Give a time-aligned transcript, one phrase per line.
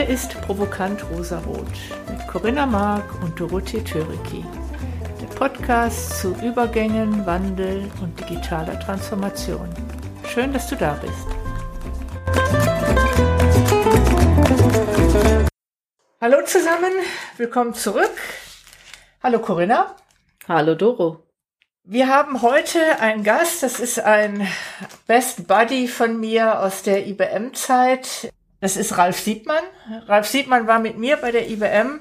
[0.00, 1.68] Hier ist Provokant Rosarot
[2.08, 4.42] mit Corinna Mark und Dorothee Töriki.
[5.20, 9.68] Der Podcast zu Übergängen, Wandel und digitaler Transformation.
[10.26, 11.26] Schön, dass du da bist.
[16.22, 16.92] Hallo zusammen,
[17.36, 18.16] willkommen zurück.
[19.22, 19.96] Hallo Corinna.
[20.48, 21.26] Hallo Doro.
[21.84, 24.48] Wir haben heute einen Gast, das ist ein
[25.06, 28.32] Best Buddy von mir aus der IBM-Zeit.
[28.60, 29.64] Das ist Ralf Siebmann.
[30.06, 32.00] Ralf Siebmann war mit mir bei der IBM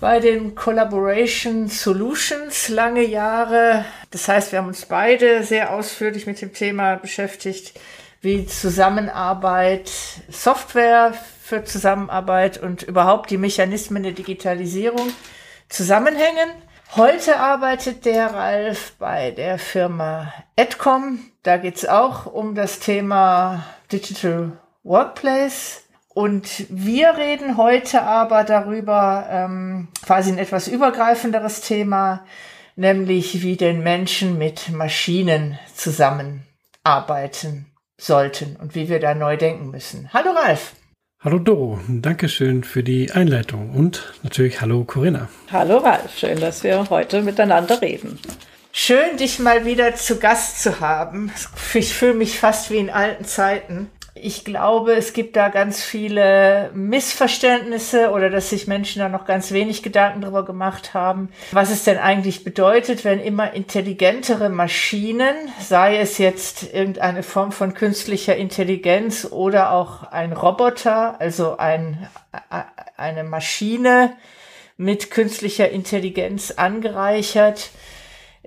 [0.00, 3.84] bei den Collaboration Solutions lange Jahre.
[4.10, 7.78] Das heißt, wir haben uns beide sehr ausführlich mit dem Thema beschäftigt,
[8.20, 9.90] wie Zusammenarbeit,
[10.30, 15.12] Software für Zusammenarbeit und überhaupt die Mechanismen der Digitalisierung
[15.68, 16.50] zusammenhängen.
[16.96, 21.18] Heute arbeitet der Ralf bei der Firma Edcom.
[21.42, 24.52] Da geht's auch um das Thema Digital
[24.84, 25.87] Workplace.
[26.18, 32.26] Und wir reden heute aber darüber, ähm, quasi ein etwas übergreifenderes Thema,
[32.74, 37.66] nämlich wie den Menschen mit Maschinen zusammenarbeiten
[38.00, 40.12] sollten und wie wir da neu denken müssen.
[40.12, 40.72] Hallo Ralf.
[41.20, 45.28] Hallo Doro, Dankeschön für die Einleitung und natürlich hallo Corinna.
[45.52, 48.18] Hallo Ralf, schön, dass wir heute miteinander reden.
[48.72, 51.30] Schön, dich mal wieder zu Gast zu haben.
[51.74, 53.88] Ich fühle mich fast wie in alten Zeiten
[54.22, 59.52] ich glaube, es gibt da ganz viele Missverständnisse oder dass sich Menschen da noch ganz
[59.52, 65.98] wenig Gedanken darüber gemacht haben, was es denn eigentlich bedeutet, wenn immer intelligentere Maschinen, sei
[65.98, 72.08] es jetzt irgendeine Form von künstlicher Intelligenz oder auch ein Roboter, also ein,
[72.96, 74.16] eine Maschine
[74.76, 77.70] mit künstlicher Intelligenz angereichert,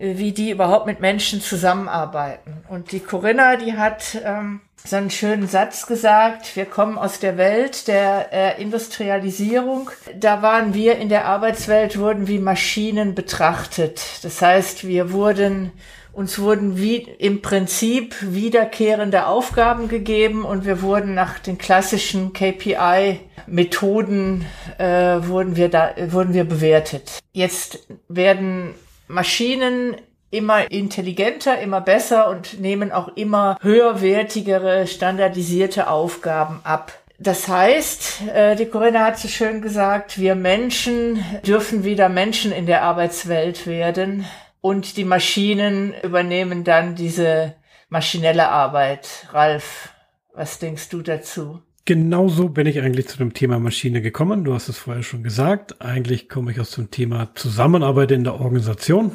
[0.01, 2.63] wie die überhaupt mit Menschen zusammenarbeiten.
[2.67, 7.37] Und die Corinna, die hat ähm, so einen schönen Satz gesagt, wir kommen aus der
[7.37, 9.91] Welt der äh, Industrialisierung.
[10.19, 14.01] Da waren wir in der Arbeitswelt, wurden wie Maschinen betrachtet.
[14.23, 15.71] Das heißt, wir wurden,
[16.13, 24.47] uns wurden wie im Prinzip wiederkehrende Aufgaben gegeben und wir wurden nach den klassischen KPI-Methoden
[24.79, 27.19] äh, wurden wir da, wurden wir bewertet.
[27.33, 28.73] Jetzt werden
[29.11, 29.97] Maschinen
[30.31, 36.93] immer intelligenter, immer besser und nehmen auch immer höherwertigere, standardisierte Aufgaben ab.
[37.19, 42.65] Das heißt, äh, die Corinna hat so schön gesagt, wir Menschen dürfen wieder Menschen in
[42.65, 44.25] der Arbeitswelt werden
[44.61, 47.53] und die Maschinen übernehmen dann diese
[47.89, 49.27] maschinelle Arbeit.
[49.33, 49.89] Ralf,
[50.33, 51.61] was denkst du dazu?
[51.91, 54.45] Genauso bin ich eigentlich zu dem Thema Maschine gekommen.
[54.45, 55.81] Du hast es vorher schon gesagt.
[55.81, 59.11] Eigentlich komme ich aus dem Thema Zusammenarbeit in der Organisation.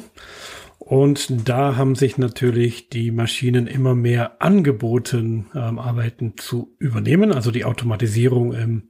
[0.77, 7.31] Und da haben sich natürlich die Maschinen immer mehr angeboten, ähm, Arbeiten zu übernehmen.
[7.31, 8.89] Also die Automatisierung im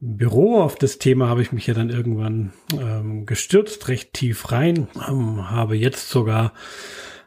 [0.00, 0.62] Büro.
[0.62, 4.88] Auf das Thema habe ich mich ja dann irgendwann ähm, gestürzt, recht tief rein.
[5.06, 6.54] Ähm, habe jetzt sogar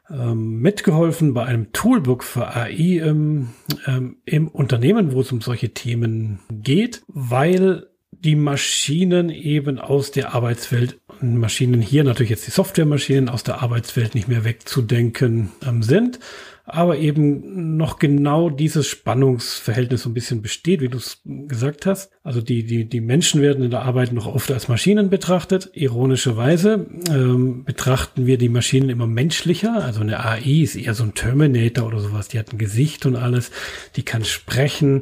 [0.10, 3.50] ähm, mitgeholfen bei einem Toolbook für AI im,
[3.88, 10.34] ähm, im Unternehmen, wo es um solche Themen geht, weil die Maschinen eben aus der
[10.34, 16.20] Arbeitswelt, Maschinen hier natürlich jetzt die Softwaremaschinen aus der Arbeitswelt nicht mehr wegzudenken ähm, sind,
[16.66, 22.12] aber eben noch genau dieses Spannungsverhältnis so ein bisschen besteht, wie du es gesagt hast.
[22.24, 25.70] Also die, die, die Menschen werden in der Arbeit noch oft als Maschinen betrachtet.
[25.74, 29.84] Ironischerweise ähm, betrachten wir die Maschinen immer menschlicher.
[29.84, 32.30] Also eine AI ist eher so ein Terminator oder sowas.
[32.30, 33.52] Die hat ein Gesicht und alles.
[33.96, 35.02] Die kann sprechen.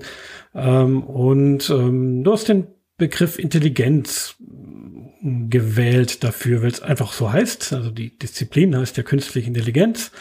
[0.53, 4.35] Ähm, und ähm, du hast den Begriff Intelligenz
[5.23, 7.71] gewählt dafür, weil es einfach so heißt.
[7.71, 10.11] Also die Disziplin heißt ja künstliche Intelligenz,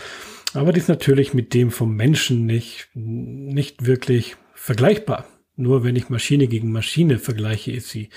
[0.54, 5.26] aber die ist natürlich mit dem vom Menschen nicht, nicht wirklich vergleichbar.
[5.54, 8.08] Nur wenn ich Maschine gegen Maschine vergleiche, ist sie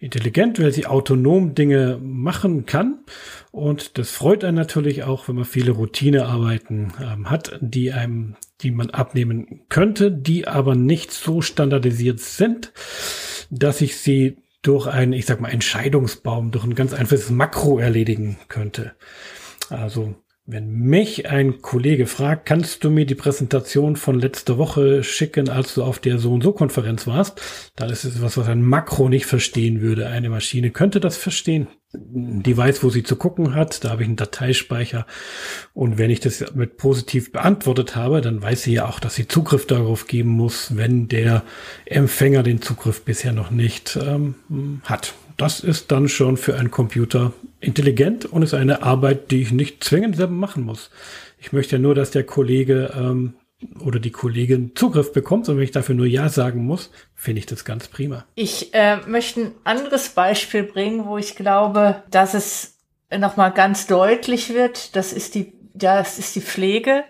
[0.00, 3.04] intelligent, weil sie autonom Dinge machen kann.
[3.52, 8.72] Und das freut einen natürlich auch, wenn man viele Routinearbeiten ähm, hat, die einem, die
[8.72, 12.72] man abnehmen könnte, die aber nicht so standardisiert sind
[13.52, 18.38] dass ich sie durch einen, ich sag mal, Entscheidungsbaum, durch ein ganz einfaches Makro erledigen
[18.48, 18.92] könnte.
[19.68, 20.14] Also
[20.44, 25.74] wenn mich ein Kollege fragt, kannst du mir die Präsentation von letzter Woche schicken, als
[25.74, 27.40] du auf der so und so Konferenz warst,
[27.76, 30.08] dann ist es was, was ein Makro nicht verstehen würde.
[30.08, 31.68] Eine Maschine könnte das verstehen.
[31.94, 33.84] Die weiß, wo sie zu gucken hat.
[33.84, 35.06] Da habe ich einen Dateispeicher.
[35.74, 39.28] Und wenn ich das mit positiv beantwortet habe, dann weiß sie ja auch, dass sie
[39.28, 41.44] Zugriff darauf geben muss, wenn der
[41.84, 44.34] Empfänger den Zugriff bisher noch nicht ähm,
[44.84, 45.14] hat.
[45.36, 49.82] Das ist dann schon für einen Computer intelligent und ist eine Arbeit, die ich nicht
[49.84, 50.90] zwingend selber machen muss.
[51.38, 53.34] Ich möchte ja nur, dass der Kollege ähm,
[53.80, 57.46] oder die Kollegin Zugriff bekommt, sondern wenn ich dafür nur Ja sagen muss, finde ich
[57.46, 58.24] das ganz prima.
[58.34, 62.78] Ich äh, möchte ein anderes Beispiel bringen, wo ich glaube, dass es
[63.16, 64.96] nochmal ganz deutlich wird.
[64.96, 67.04] Das ist die, das ist die Pflege.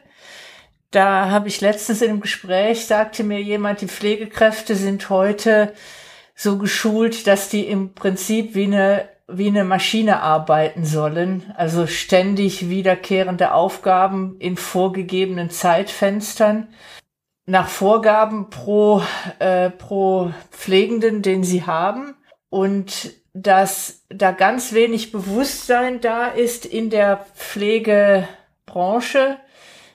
[0.90, 5.72] Da habe ich letztens in einem Gespräch, sagte mir jemand, die Pflegekräfte sind heute
[6.34, 12.68] so geschult, dass die im Prinzip wie eine wie eine Maschine arbeiten sollen, also ständig
[12.68, 16.68] wiederkehrende Aufgaben in vorgegebenen Zeitfenstern,
[17.46, 19.02] nach Vorgaben pro,
[19.38, 22.16] äh, pro Pflegenden, den sie haben.
[22.48, 29.38] Und dass da ganz wenig Bewusstsein da ist in der Pflegebranche,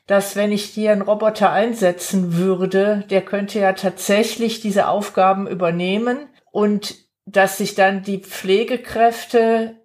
[0.07, 6.29] dass wenn ich hier einen Roboter einsetzen würde, der könnte ja tatsächlich diese Aufgaben übernehmen.
[6.51, 9.75] Und dass sich dann die Pflegekräfte,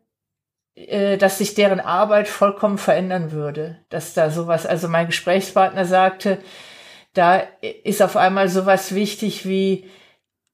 [0.77, 3.79] äh, dass sich deren Arbeit vollkommen verändern würde.
[3.91, 6.39] Dass da sowas, also mein Gesprächspartner sagte,
[7.15, 9.91] da ist auf einmal sowas wichtig wie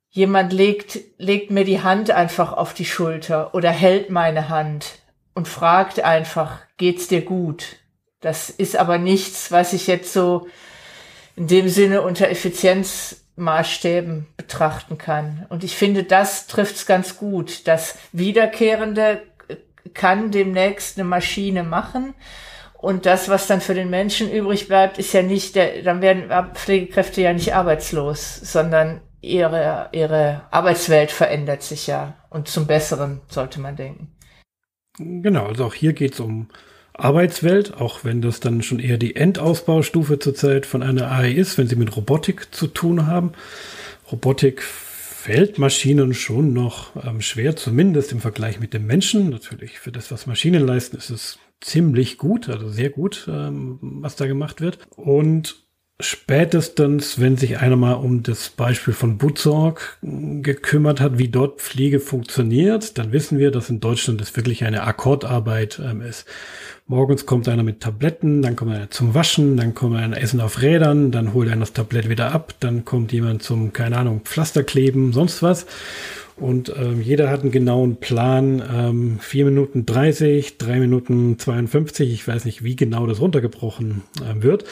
[0.08, 4.98] jemand legt, legt mir die Hand einfach auf die Schulter oder hält meine Hand
[5.34, 7.76] und fragt einfach, geht's dir gut?
[8.20, 10.48] Das ist aber nichts, was ich jetzt so
[11.36, 15.46] in dem Sinne unter Effizienz Maßstäben betrachten kann.
[15.48, 17.66] Und ich finde, das trifft es ganz gut.
[17.66, 19.22] Das Wiederkehrende
[19.94, 22.14] kann demnächst eine Maschine machen.
[22.74, 26.30] Und das, was dann für den Menschen übrig bleibt, ist ja nicht, der, dann werden
[26.54, 32.14] Pflegekräfte ja nicht arbeitslos, sondern ihre, ihre Arbeitswelt verändert sich ja.
[32.30, 34.14] Und zum Besseren sollte man denken.
[34.98, 36.48] Genau, also auch hier geht es um
[36.98, 41.68] Arbeitswelt, auch wenn das dann schon eher die Endausbaustufe zurzeit von einer AI ist, wenn
[41.68, 43.32] sie mit Robotik zu tun haben.
[44.10, 49.30] Robotik fällt Maschinen schon noch ähm, schwer, zumindest im Vergleich mit dem Menschen.
[49.30, 54.16] Natürlich für das, was Maschinen leisten, ist es ziemlich gut, also sehr gut, ähm, was
[54.16, 54.78] da gemacht wird.
[54.96, 55.67] Und
[56.00, 61.98] spätestens, wenn sich einer mal um das Beispiel von Butzorg gekümmert hat, wie dort Pflege
[61.98, 66.24] funktioniert, dann wissen wir, dass in Deutschland das wirklich eine Akkordarbeit ähm, ist.
[66.86, 70.62] Morgens kommt einer mit Tabletten, dann kommt einer zum Waschen, dann kommt einer Essen auf
[70.62, 75.12] Rädern, dann holt einer das Tablett wieder ab, dann kommt jemand zum, keine Ahnung, Pflasterkleben,
[75.12, 75.66] sonst was.
[76.40, 78.62] Und ähm, jeder hat einen genauen Plan.
[78.72, 82.12] Ähm, 4 Minuten 30, 3 Minuten 52.
[82.12, 84.64] Ich weiß nicht, wie genau das runtergebrochen äh, wird.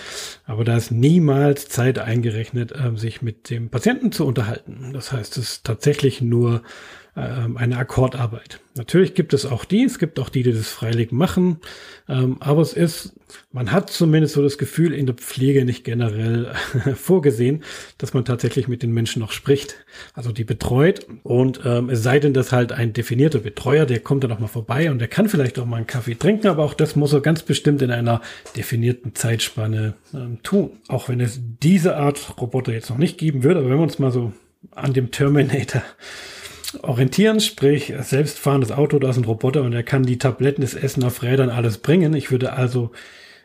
[0.46, 4.90] Aber da ist niemals Zeit eingerechnet, äh, sich mit dem Patienten zu unterhalten.
[4.92, 6.62] Das heißt, es ist tatsächlich nur
[7.16, 8.60] eine Akkordarbeit.
[8.76, 11.60] Natürlich gibt es auch die, es gibt auch die, die das freiwillig machen,
[12.10, 13.14] ähm, aber es ist,
[13.52, 16.52] man hat zumindest so das Gefühl in der Pflege nicht generell
[16.94, 17.64] vorgesehen,
[17.96, 19.76] dass man tatsächlich mit den Menschen noch spricht,
[20.12, 24.24] also die betreut und ähm, es sei denn, dass halt ein definierter Betreuer, der kommt
[24.24, 26.74] dann auch mal vorbei und der kann vielleicht auch mal einen Kaffee trinken, aber auch
[26.74, 28.20] das muss er ganz bestimmt in einer
[28.56, 30.72] definierten Zeitspanne ähm, tun.
[30.88, 33.98] Auch wenn es diese Art Roboter jetzt noch nicht geben würde, aber wenn wir uns
[33.98, 34.34] mal so
[34.72, 35.82] an dem Terminator
[36.82, 41.04] orientieren, sprich selbstfahrendes Auto, da ist ein Roboter und er kann die Tabletten, das Essen
[41.04, 42.14] auf Rädern alles bringen.
[42.14, 42.92] Ich würde also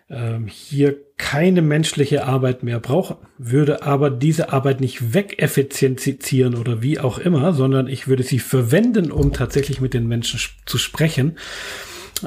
[0.09, 6.99] ähm, hier keine menschliche Arbeit mehr brauchen, würde aber diese Arbeit nicht wegeffizienzieren oder wie
[6.99, 11.37] auch immer, sondern ich würde sie verwenden, um tatsächlich mit den Menschen zu sprechen.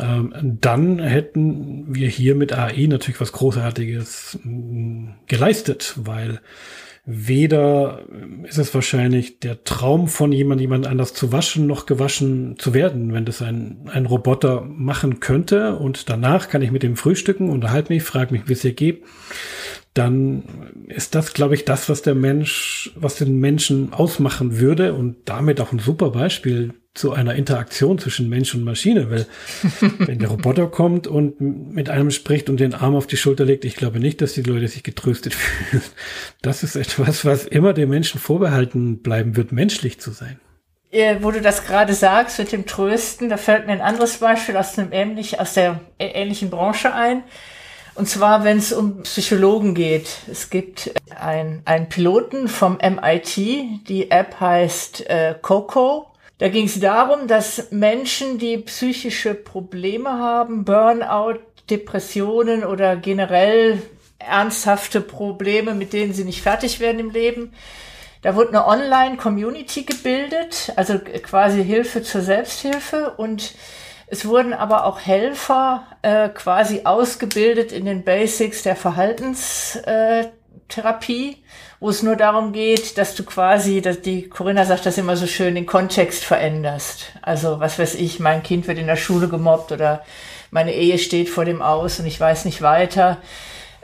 [0.01, 6.41] Ähm, dann hätten wir hier mit AI natürlich was Großartiges mh, geleistet, weil
[7.07, 8.01] weder
[8.45, 13.13] ist es wahrscheinlich der Traum von jemand, jemand anders zu waschen, noch gewaschen zu werden,
[13.13, 15.77] wenn das ein, ein Roboter machen könnte.
[15.77, 19.05] Und danach kann ich mit dem frühstücken, unterhalte mich, frage mich, wie es hier geht.
[19.93, 20.45] Dann
[20.89, 25.61] ist das, glaube ich, das, was der Mensch, was den Menschen ausmachen würde und damit
[25.61, 29.27] auch ein super Beispiel zu einer Interaktion zwischen Mensch und Maschine, weil
[29.99, 33.65] wenn der Roboter kommt und mit einem spricht und den Arm auf die Schulter legt,
[33.65, 35.83] ich glaube nicht, dass die Leute sich getröstet fühlen.
[36.41, 40.41] Das ist etwas, was immer dem Menschen vorbehalten bleiben wird, menschlich zu sein.
[41.21, 44.79] Wo du das gerade sagst mit dem Trösten, da fällt mir ein anderes Beispiel aus
[44.79, 47.25] einem ähnlich, aus der ähnlichen Branche ein.
[47.97, 50.09] Und zwar, wenn es um Psychologen geht.
[50.31, 53.37] Es gibt ein, einen Piloten vom MIT,
[53.89, 60.65] die App heißt äh, Coco da ging es darum, dass Menschen, die psychische Probleme haben,
[60.65, 63.81] Burnout, Depressionen oder generell
[64.19, 67.53] ernsthafte Probleme, mit denen sie nicht fertig werden im Leben,
[68.23, 73.13] da wurde eine Online-Community gebildet, also quasi Hilfe zur Selbsthilfe.
[73.19, 73.55] Und
[74.07, 80.33] es wurden aber auch Helfer äh, quasi ausgebildet in den Basics der Verhaltenstherapie
[81.81, 85.27] wo es nur darum geht, dass du quasi, dass die Corinna sagt das immer so
[85.27, 87.13] schön, den Kontext veränderst.
[87.23, 90.05] Also was weiß ich, mein Kind wird in der Schule gemobbt oder
[90.51, 93.19] meine Ehe steht vor dem Aus und ich weiß nicht weiter.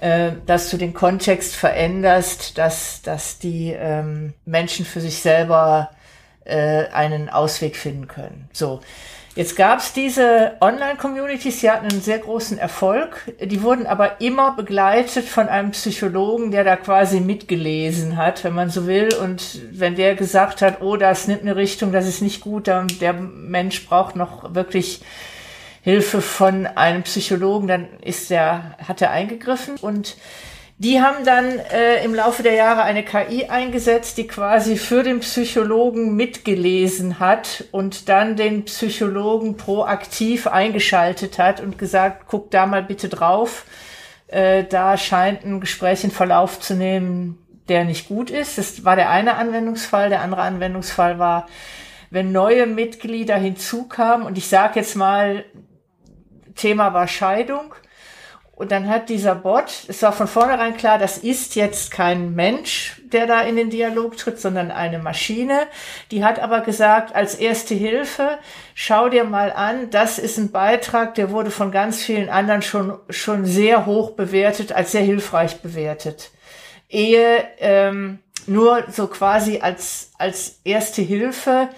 [0.01, 5.91] äh, dass du den Kontext veränderst, dass, dass die ähm, Menschen für sich selber
[6.45, 8.49] äh, einen Ausweg finden können.
[8.53, 8.81] So.
[9.41, 13.33] Jetzt gab es diese Online-Communities, die hatten einen sehr großen Erfolg.
[13.41, 18.69] Die wurden aber immer begleitet von einem Psychologen, der da quasi mitgelesen hat, wenn man
[18.69, 19.09] so will.
[19.15, 23.15] Und wenn der gesagt hat, oh, das nimmt eine Richtung, das ist nicht gut, der
[23.15, 25.01] Mensch braucht noch wirklich
[25.81, 30.19] Hilfe von einem Psychologen, dann ist der, hat er eingegriffen und
[30.81, 35.21] die haben dann äh, im Laufe der Jahre eine KI eingesetzt, die quasi für den
[35.21, 42.83] Psychologen mitgelesen hat und dann den Psychologen proaktiv eingeschaltet hat und gesagt, guck da mal
[42.83, 43.67] bitte drauf.
[44.29, 47.37] Äh, da scheint ein Gespräch in Verlauf zu nehmen,
[47.69, 48.57] der nicht gut ist.
[48.57, 50.09] Das war der eine Anwendungsfall.
[50.09, 51.47] Der andere Anwendungsfall war,
[52.09, 55.45] wenn neue Mitglieder hinzukamen und ich sage jetzt mal,
[56.55, 57.75] Thema war Scheidung.
[58.61, 63.01] Und dann hat dieser Bot, es war von vornherein klar, das ist jetzt kein Mensch,
[63.11, 65.67] der da in den Dialog tritt, sondern eine Maschine.
[66.11, 68.39] Die hat aber gesagt, als erste Hilfe,
[68.75, 72.99] schau dir mal an, das ist ein Beitrag, der wurde von ganz vielen anderen schon,
[73.09, 76.31] schon sehr hoch bewertet, als sehr hilfreich bewertet.
[76.91, 81.71] Ehe ähm, nur so quasi als, als erste Hilfe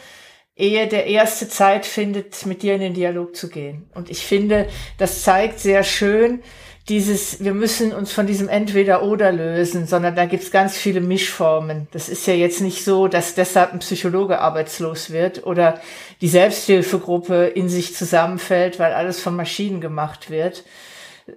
[0.57, 3.89] ehe der erste Zeit findet, mit dir in den Dialog zu gehen.
[3.95, 6.43] Und ich finde, das zeigt sehr schön
[6.89, 11.87] dieses, wir müssen uns von diesem Entweder-Oder lösen, sondern da gibt's ganz viele Mischformen.
[11.93, 15.81] Das ist ja jetzt nicht so, dass deshalb ein Psychologe arbeitslos wird oder
[16.21, 20.65] die Selbsthilfegruppe in sich zusammenfällt, weil alles von Maschinen gemacht wird.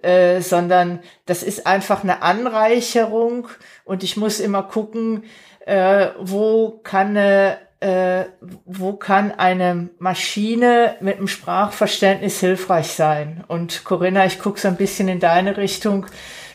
[0.01, 3.47] Äh, sondern das ist einfach eine Anreicherung
[3.83, 5.25] und ich muss immer gucken,
[5.67, 8.25] äh, wo kann eine äh,
[8.65, 13.43] wo kann eine Maschine mit einem Sprachverständnis hilfreich sein?
[13.47, 16.07] Und Corinna, ich gucke so ein bisschen in deine Richtung.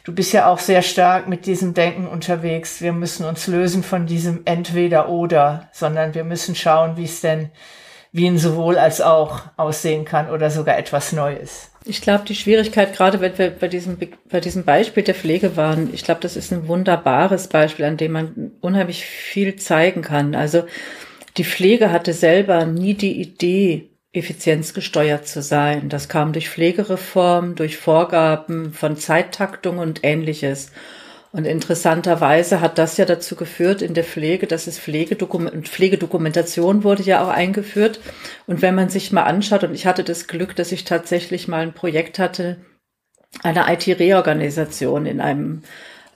[0.03, 2.81] Du bist ja auch sehr stark mit diesem Denken unterwegs.
[2.81, 7.51] Wir müssen uns lösen von diesem Entweder-Oder, sondern wir müssen schauen, wie es denn
[8.11, 11.71] wie ein sowohl als auch aussehen kann oder sogar etwas Neues.
[11.85, 15.95] Ich glaube, die Schwierigkeit, gerade wenn wir bei diesem, bei diesem Beispiel der Pflege waren,
[15.95, 20.35] ich glaube, das ist ein wunderbares Beispiel, an dem man unheimlich viel zeigen kann.
[20.35, 20.65] Also
[21.41, 25.89] die Pflege hatte selber nie die Idee, effizienzgesteuert zu sein.
[25.89, 30.71] Das kam durch Pflegereform, durch Vorgaben von Zeittaktung und ähnliches.
[31.33, 37.05] Und interessanterweise hat das ja dazu geführt in der Pflege, dass es Pflegedokument, Pflegedokumentation wurde
[37.05, 38.01] ja auch eingeführt.
[38.47, 41.63] Und wenn man sich mal anschaut, und ich hatte das Glück, dass ich tatsächlich mal
[41.63, 42.59] ein Projekt hatte,
[43.43, 45.63] eine IT-Reorganisation in einem,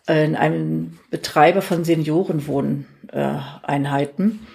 [0.07, 4.47] äh, in einem Betreiber von Seniorenwohneinheiten.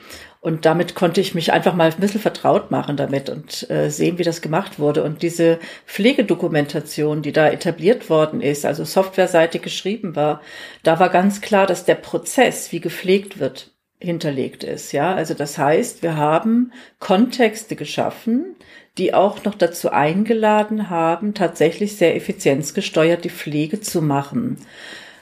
[0.42, 4.18] Und damit konnte ich mich einfach mal ein bisschen vertraut machen damit und äh, sehen,
[4.18, 5.04] wie das gemacht wurde.
[5.04, 10.42] Und diese Pflegedokumentation, die da etabliert worden ist, also softwareseitig geschrieben war,
[10.84, 14.94] da war ganz klar, dass der Prozess, wie gepflegt wird, hinterlegt ist.
[14.94, 18.56] Ja, also das heißt, wir haben Kontexte geschaffen,
[18.98, 24.58] die auch noch dazu eingeladen haben, tatsächlich sehr effizienzgesteuert die Pflege zu machen.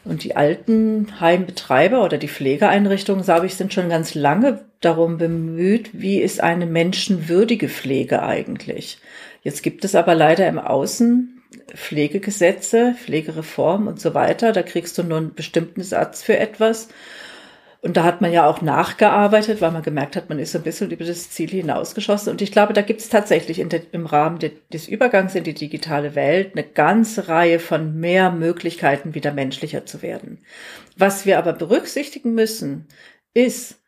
[0.07, 5.89] Und die alten Heimbetreiber oder die Pflegeeinrichtungen, sage ich, sind schon ganz lange darum bemüht,
[5.93, 8.99] wie ist eine menschenwürdige Pflege eigentlich.
[9.43, 11.41] Jetzt gibt es aber leider im Außen
[11.73, 14.51] Pflegegesetze, Pflegereform und so weiter.
[14.51, 16.89] Da kriegst du nur einen bestimmten Satz für etwas.
[17.87, 20.91] Und da hat man ja auch nachgearbeitet, weil man gemerkt hat, man ist ein bisschen
[20.91, 22.29] über das Ziel hinausgeschossen.
[22.29, 25.53] Und ich glaube, da gibt es tatsächlich der, im Rahmen de, des Übergangs in die
[25.53, 30.39] digitale Welt eine ganze Reihe von mehr Möglichkeiten, wieder menschlicher zu werden.
[30.97, 32.89] Was wir aber berücksichtigen müssen,
[33.33, 33.79] ist,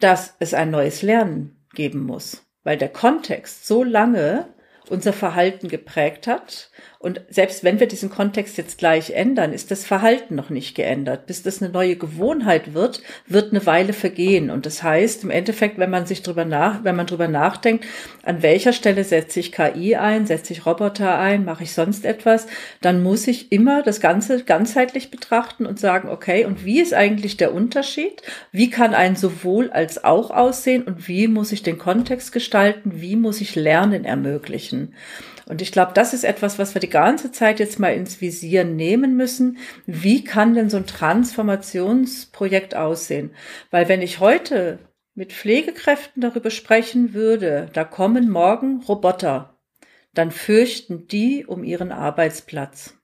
[0.00, 4.46] dass es ein neues Lernen geben muss, weil der Kontext so lange
[4.88, 6.70] unser Verhalten geprägt hat.
[7.06, 11.26] Und selbst wenn wir diesen Kontext jetzt gleich ändern, ist das Verhalten noch nicht geändert.
[11.26, 14.50] Bis das eine neue Gewohnheit wird, wird eine Weile vergehen.
[14.50, 17.84] Und das heißt, im Endeffekt, wenn man sich drüber nach, wenn man drüber nachdenkt,
[18.24, 22.48] an welcher Stelle setze ich KI ein, setze ich Roboter ein, mache ich sonst etwas,
[22.80, 27.36] dann muss ich immer das Ganze ganzheitlich betrachten und sagen, okay, und wie ist eigentlich
[27.36, 28.20] der Unterschied?
[28.50, 30.82] Wie kann ein sowohl als auch aussehen?
[30.82, 32.94] Und wie muss ich den Kontext gestalten?
[32.96, 34.92] Wie muss ich Lernen ermöglichen?
[35.48, 38.64] Und ich glaube, das ist etwas, was wir die ganze Zeit jetzt mal ins Visier
[38.64, 39.58] nehmen müssen.
[39.86, 43.30] Wie kann denn so ein Transformationsprojekt aussehen?
[43.70, 44.80] Weil wenn ich heute
[45.14, 49.56] mit Pflegekräften darüber sprechen würde, da kommen morgen Roboter,
[50.14, 52.94] dann fürchten die um ihren Arbeitsplatz.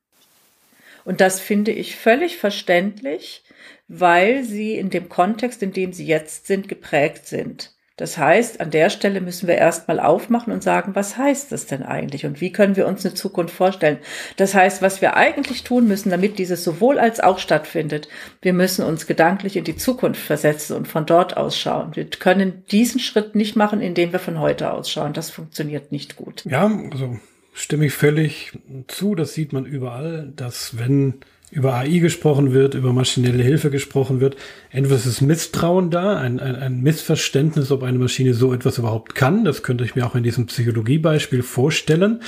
[1.05, 3.45] Und das finde ich völlig verständlich,
[3.87, 7.75] weil sie in dem Kontext, in dem sie jetzt sind, geprägt sind.
[7.97, 11.83] Das heißt, an der Stelle müssen wir erstmal aufmachen und sagen, was heißt das denn
[11.83, 13.99] eigentlich und wie können wir uns eine Zukunft vorstellen?
[14.37, 18.09] Das heißt, was wir eigentlich tun müssen, damit dieses sowohl als auch stattfindet,
[18.41, 21.95] wir müssen uns gedanklich in die Zukunft versetzen und von dort ausschauen.
[21.95, 25.13] Wir können diesen Schritt nicht machen, indem wir von heute ausschauen.
[25.13, 26.45] Das funktioniert nicht gut.
[26.47, 27.19] Ja, also
[27.53, 28.53] stimme ich völlig
[28.89, 29.15] zu.
[29.15, 31.21] Das sieht man überall, dass wenn
[31.53, 34.37] über AI gesprochen wird, über maschinelle Hilfe gesprochen wird.
[34.71, 39.45] Entweder ist Misstrauen da, ein, ein, ein Missverständnis, ob eine Maschine so etwas überhaupt kann.
[39.45, 42.23] Das könnte ich mir auch in diesem Psychologiebeispiel vorstellen,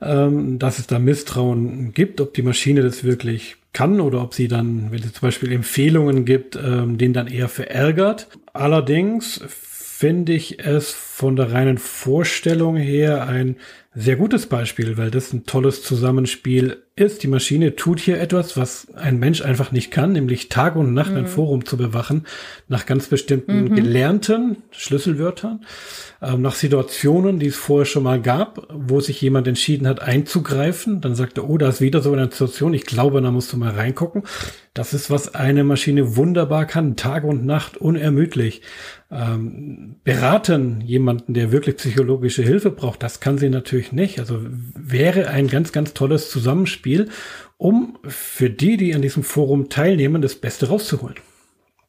[0.00, 4.48] ähm, dass es da Misstrauen gibt, ob die Maschine das wirklich kann oder ob sie
[4.48, 8.28] dann, wenn sie zum Beispiel Empfehlungen gibt, ähm, den dann eher verärgert.
[8.54, 13.56] Allerdings finde ich es von der reinen Vorstellung her ein
[13.94, 17.22] sehr gutes Beispiel, weil das ein tolles Zusammenspiel ist.
[17.22, 21.12] Die Maschine tut hier etwas, was ein Mensch einfach nicht kann, nämlich Tag und Nacht
[21.12, 21.18] mhm.
[21.18, 22.26] ein Forum zu bewachen,
[22.68, 23.74] nach ganz bestimmten mhm.
[23.74, 25.64] gelernten Schlüsselwörtern,
[26.20, 31.00] äh, nach Situationen, die es vorher schon mal gab, wo sich jemand entschieden hat einzugreifen.
[31.00, 33.56] Dann sagt er, oh, da ist wieder so eine Situation, ich glaube, da musst du
[33.56, 34.24] mal reingucken.
[34.74, 38.62] Das ist, was eine Maschine wunderbar kann, Tag und Nacht unermüdlich.
[39.10, 44.18] Ähm, beraten jemanden, der wirklich psychologische Hilfe braucht, das kann sie natürlich nicht.
[44.18, 47.08] Also wäre ein ganz, ganz tolles Zusammenspiel,
[47.56, 51.16] um für die, die an diesem Forum teilnehmen, das Beste rauszuholen.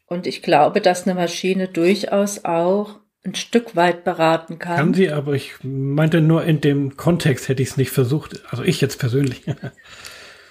[0.08, 4.77] Und ich glaube, dass eine Maschine durchaus auch ein Stück weit beraten kann.
[4.77, 8.41] Kann sie, aber ich meinte nur in dem Kontext hätte ich es nicht versucht.
[8.50, 9.43] Also ich jetzt persönlich.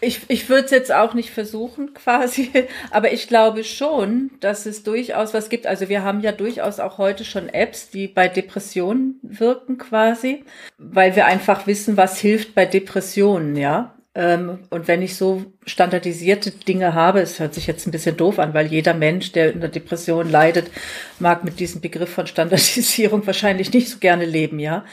[0.01, 2.51] Ich, ich würde es jetzt auch nicht versuchen quasi,
[2.91, 5.67] aber ich glaube schon, dass es durchaus was gibt.
[5.67, 10.45] Also wir haben ja durchaus auch heute schon Apps, die bei Depressionen wirken quasi,
[10.79, 13.95] weil wir einfach wissen, was hilft bei Depressionen, ja.
[14.19, 18.41] Ähm, und wenn ich so standardisierte Dinge habe, es hört sich jetzt ein bisschen doof
[18.41, 20.73] an, weil jeder Mensch, der in der Depression leidet,
[21.21, 24.85] mag mit diesem Begriff von Standardisierung wahrscheinlich nicht so gerne leben, ja.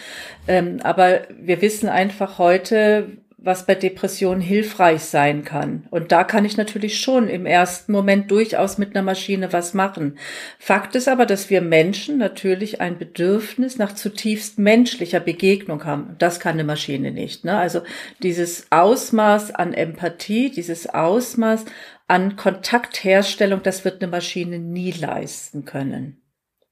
[0.48, 5.88] Ähm, aber wir wissen einfach heute, was bei Depressionen hilfreich sein kann.
[5.92, 10.18] Und da kann ich natürlich schon im ersten Moment durchaus mit einer Maschine was machen.
[10.58, 16.16] Fakt ist aber, dass wir Menschen natürlich ein Bedürfnis nach zutiefst menschlicher Begegnung haben.
[16.18, 17.46] Das kann eine Maschine nicht.
[17.46, 17.56] Ne?
[17.56, 17.82] Also
[18.24, 21.66] dieses Ausmaß an Empathie, dieses Ausmaß
[22.08, 26.22] an Kontaktherstellung, das wird eine Maschine nie leisten können.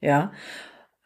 [0.02, 0.32] Ja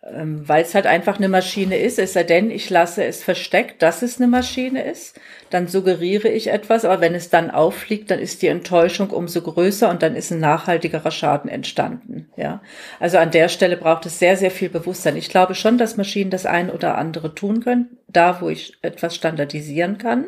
[0.10, 4.02] weil es halt einfach eine Maschine ist, es sei denn, ich lasse es versteckt, dass
[4.02, 8.42] es eine Maschine ist, dann suggeriere ich etwas, aber wenn es dann auffliegt, dann ist
[8.42, 12.30] die Enttäuschung umso größer und dann ist ein nachhaltigerer Schaden entstanden.
[12.38, 12.62] Ja,
[13.00, 15.18] also an der Stelle braucht es sehr, sehr viel Bewusstsein.
[15.18, 19.16] Ich glaube schon, dass Maschinen das ein oder andere tun können, da wo ich etwas
[19.16, 20.28] standardisieren kann.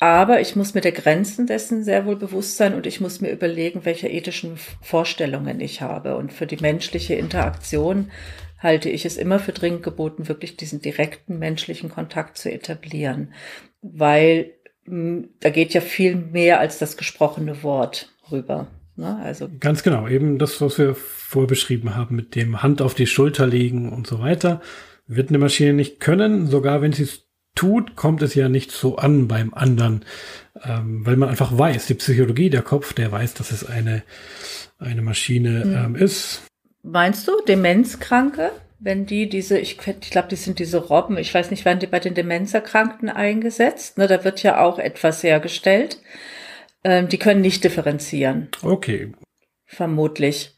[0.00, 3.32] Aber ich muss mir der Grenzen dessen sehr wohl bewusst sein und ich muss mir
[3.32, 6.16] überlegen, welche ethischen Vorstellungen ich habe.
[6.16, 8.12] Und für die menschliche Interaktion
[8.58, 13.32] halte ich es immer für dringend geboten, wirklich diesen direkten menschlichen Kontakt zu etablieren,
[13.82, 14.52] weil
[14.86, 18.66] mh, hm, da geht ja viel mehr als das gesprochene Wort rüber.
[18.96, 19.16] Ne?
[19.22, 23.06] Also ganz genau, eben das, was wir vorher beschrieben haben, mit dem Hand auf die
[23.06, 24.60] Schulter legen und so weiter,
[25.06, 26.48] wird eine Maschine nicht können.
[26.48, 30.04] Sogar wenn sie es tut, kommt es ja nicht so an beim anderen,
[30.64, 34.02] ähm, weil man einfach weiß, die Psychologie, der Kopf, der weiß, dass es eine
[34.78, 35.74] eine Maschine mhm.
[35.74, 36.42] ähm, ist.
[36.90, 38.50] Meinst du Demenzkranke?
[38.80, 41.86] Wenn die diese, ich, ich glaube, die sind diese Robben, ich weiß nicht, werden die
[41.86, 43.98] bei den Demenzerkrankten eingesetzt?
[43.98, 45.98] Ne, da wird ja auch etwas hergestellt.
[46.84, 48.48] Ähm, die können nicht differenzieren.
[48.62, 49.12] Okay.
[49.66, 50.56] Vermutlich.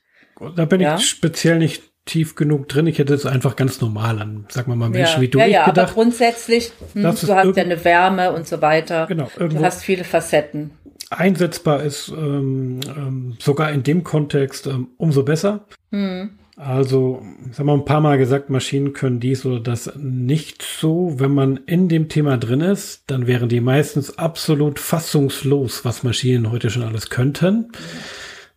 [0.55, 0.97] Da bin ja?
[0.97, 2.87] ich speziell nicht tief genug drin.
[2.87, 5.21] Ich hätte es einfach ganz normal an, sag mal mal Menschen ja.
[5.23, 5.91] wie du ja, ja, gedacht.
[5.91, 9.07] Aber grundsätzlich, hm, du hast ja eine Wärme und so weiter.
[9.07, 9.29] Genau.
[9.37, 10.73] Du hast viele Facetten
[11.11, 15.67] einsetzbar ist, ähm, ähm, sogar in dem Kontext ähm, umso besser.
[15.91, 16.31] Mhm.
[16.57, 21.15] Also, ich habe mal ein paar Mal gesagt, Maschinen können dies oder das nicht so.
[21.19, 26.53] Wenn man in dem Thema drin ist, dann wären die meistens absolut fassungslos, was Maschinen
[26.53, 27.73] heute schon alles könnten.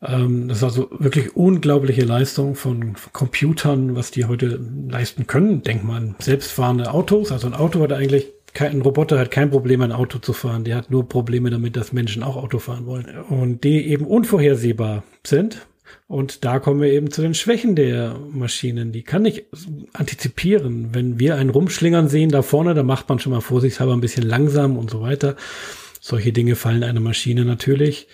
[0.02, 0.50] Mhm.
[0.50, 5.62] das ist also wirklich unglaubliche Leistung von Computern, was die heute leisten können.
[5.62, 7.32] Denk mal an selbstfahrende Autos.
[7.32, 10.63] Also ein Auto hat eigentlich kein Roboter hat kein Problem, ein Auto zu fahren.
[10.63, 13.06] Der hat nur Probleme damit, dass Menschen auch Auto fahren wollen.
[13.30, 15.66] Und die eben unvorhersehbar sind.
[16.08, 18.92] Und da kommen wir eben zu den Schwächen der Maschinen.
[18.92, 19.46] Die kann nicht
[19.94, 20.89] antizipieren.
[20.94, 24.24] Wenn wir einen Rumschlingern sehen da vorne, da macht man schon mal vorsichtshalber ein bisschen
[24.24, 25.36] langsam und so weiter.
[26.00, 28.08] Solche Dinge fallen einer Maschine natürlich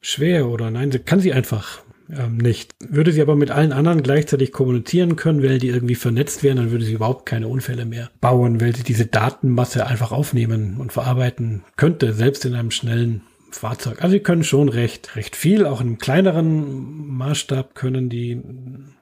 [0.00, 1.82] schwer oder nein, sie kann sie einfach
[2.16, 2.72] ähm, nicht.
[2.80, 6.70] Würde sie aber mit allen anderen gleichzeitig kommunizieren können, weil die irgendwie vernetzt wären, dann
[6.70, 11.64] würde sie überhaupt keine Unfälle mehr bauen, weil sie diese Datenmasse einfach aufnehmen und verarbeiten
[11.76, 14.02] könnte, selbst in einem schnellen Fahrzeug.
[14.02, 18.32] Also sie können schon recht, recht viel, auch in kleineren Maßstab können die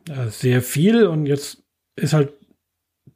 [0.09, 1.63] äh, sehr viel und jetzt
[1.97, 2.33] ist halt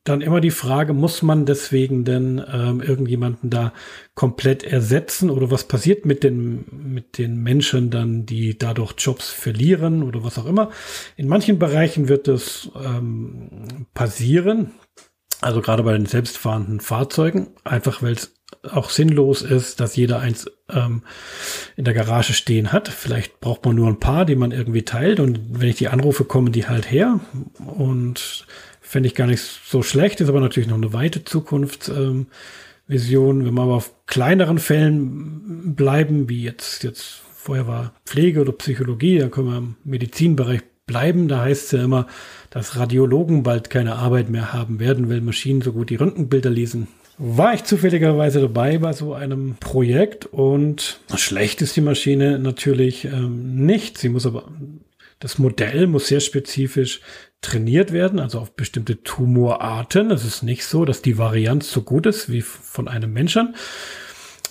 [0.05, 3.73] dann immer die Frage, muss man deswegen denn ähm, irgendjemanden da
[4.15, 5.31] komplett ersetzen?
[5.31, 10.39] Oder was passiert mit den, mit den Menschen dann, die dadurch Jobs verlieren oder was
[10.39, 10.71] auch immer.
[11.17, 14.73] In manchen Bereichen wird das ähm, passieren,
[15.41, 18.35] also gerade bei den selbstfahrenden Fahrzeugen, einfach weil es
[18.71, 21.03] auch sinnlos ist, dass jeder eins ähm,
[21.77, 22.89] in der Garage stehen hat.
[22.89, 25.21] Vielleicht braucht man nur ein paar, die man irgendwie teilt.
[25.21, 27.21] Und wenn ich die anrufe, kommen die halt her.
[27.59, 28.47] Und
[28.87, 32.27] Fände ich gar nicht so schlecht, ist aber natürlich noch eine weite Zukunftsvision.
[33.41, 38.53] Ähm, Wenn wir aber auf kleineren Fällen bleiben, wie jetzt, jetzt vorher war Pflege oder
[38.53, 41.29] Psychologie, dann können wir im Medizinbereich bleiben.
[41.29, 42.07] Da heißt es ja immer,
[42.51, 46.89] dass Radiologen bald keine Arbeit mehr haben werden, weil Maschinen so gut die Röntgenbilder lesen.
[47.17, 53.65] War ich zufälligerweise dabei bei so einem Projekt und schlecht ist die Maschine natürlich ähm,
[53.65, 53.97] nicht.
[53.97, 54.45] Sie muss aber
[55.21, 57.01] das Modell muss sehr spezifisch
[57.45, 60.11] trainiert werden, also auf bestimmte Tumorarten.
[60.11, 63.55] Es ist nicht so, dass die Varianz so gut ist wie von einem Menschen,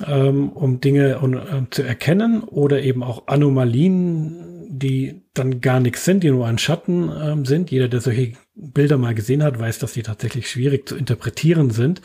[0.05, 6.23] ähm, um Dinge um, zu erkennen oder eben auch Anomalien, die dann gar nichts sind,
[6.23, 7.71] die nur ein Schatten ähm, sind.
[7.71, 12.01] Jeder, der solche Bilder mal gesehen hat, weiß, dass die tatsächlich schwierig zu interpretieren sind.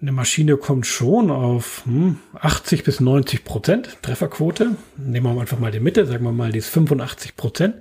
[0.00, 4.76] Eine Maschine kommt schon auf hm, 80 bis 90 Prozent Trefferquote.
[4.98, 7.76] Nehmen wir einfach mal die Mitte, sagen wir mal, die ist 85 Prozent.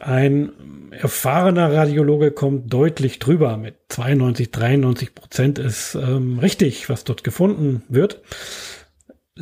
[0.00, 0.52] Ein
[0.92, 3.56] erfahrener Radiologe kommt deutlich drüber.
[3.56, 8.20] Mit 92, 93 Prozent ist ähm, richtig, was dort gefunden wird.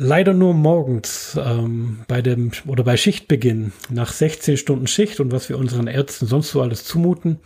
[0.01, 5.49] Leider nur morgens ähm, bei dem oder bei Schichtbeginn nach 16 Stunden Schicht und was
[5.49, 7.39] wir unseren Ärzten sonst so alles zumuten,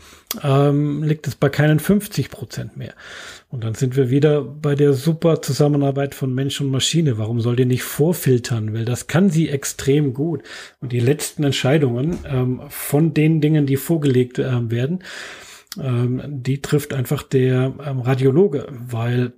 [0.43, 2.93] ähm, liegt es bei keinen 50 Prozent mehr.
[3.49, 7.17] Und dann sind wir wieder bei der super Zusammenarbeit von Mensch und Maschine.
[7.17, 8.71] Warum soll die nicht vorfiltern?
[8.71, 10.43] Weil das kann sie extrem gut.
[10.79, 14.99] Und die letzten Entscheidungen ähm, von den Dingen, die vorgelegt äh, werden,
[15.81, 19.33] ähm, die trifft einfach der ähm, Radiologe, weil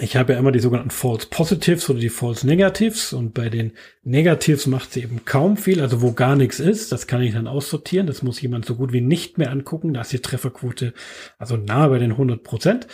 [0.00, 3.72] ich habe ja immer die sogenannten False Positives oder die False Negatives und bei den
[4.02, 7.46] Negatives macht sie eben kaum viel, also wo gar nichts ist, das kann ich dann
[7.46, 10.94] aussortieren, das muss jemand so gut wie nicht mehr angucken, da ist die Trefferquote
[11.38, 12.86] also nahe bei den 100 Prozent.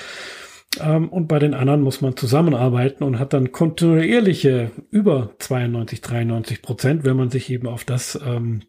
[0.79, 6.63] Ähm, und bei den anderen muss man zusammenarbeiten und hat dann kontinuierliche über 92, 93
[6.63, 8.63] Prozent, wenn man sich eben auf das ähm,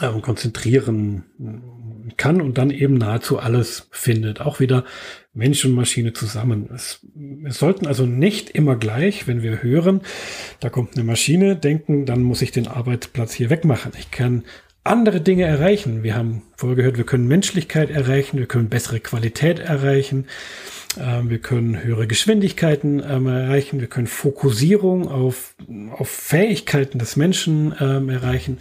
[0.00, 0.06] äh,
[2.16, 4.40] kann und dann eben nahezu alles findet.
[4.40, 4.84] Auch wieder
[5.34, 6.70] Mensch und Maschine zusammen.
[6.74, 7.06] Es,
[7.44, 10.00] es sollten also nicht immer gleich, wenn wir hören,
[10.60, 13.92] da kommt eine Maschine, denken, dann muss ich den Arbeitsplatz hier wegmachen.
[13.98, 14.44] Ich kann
[14.86, 16.02] andere Dinge erreichen.
[16.02, 20.26] Wir haben vorher gehört, wir können Menschlichkeit erreichen, wir können bessere Qualität erreichen.
[20.98, 23.80] Ähm, wir können höhere Geschwindigkeiten ähm, erreichen.
[23.80, 25.54] Wir können Fokussierung auf,
[25.96, 28.58] auf Fähigkeiten des Menschen ähm, erreichen.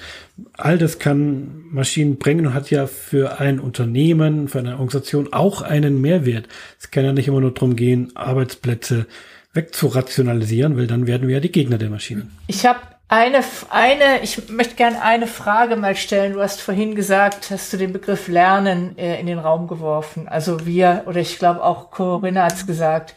[0.53, 5.61] All das kann Maschinen bringen und hat ja für ein Unternehmen, für eine Organisation auch
[5.61, 6.47] einen Mehrwert.
[6.79, 9.05] Es kann ja nicht immer nur darum gehen, Arbeitsplätze
[9.53, 12.31] wegzurationalisieren, weil dann werden wir ja die Gegner der Maschinen.
[12.47, 16.33] Ich habe eine, eine, ich möchte gerne eine Frage mal stellen.
[16.33, 20.27] Du hast vorhin gesagt, hast du den Begriff Lernen äh, in den Raum geworfen.
[20.27, 23.13] Also wir, oder ich glaube auch Corinna hat es gesagt,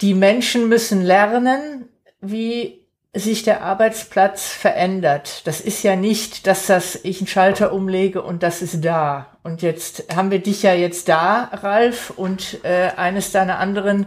[0.00, 1.88] die Menschen müssen lernen,
[2.20, 2.82] wie
[3.14, 5.46] sich der Arbeitsplatz verändert.
[5.46, 9.38] Das ist ja nicht, dass das ich einen Schalter umlege und das ist da.
[9.42, 14.06] Und jetzt haben wir dich ja jetzt da, Ralf, und äh, eines deiner anderen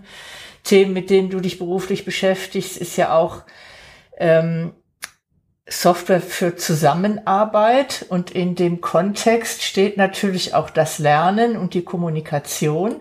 [0.64, 3.44] Themen, mit denen du dich beruflich beschäftigst, ist ja auch
[4.20, 4.74] ähm,
[5.68, 12.96] Software für Zusammenarbeit und in dem Kontext steht natürlich auch das Lernen und die Kommunikation.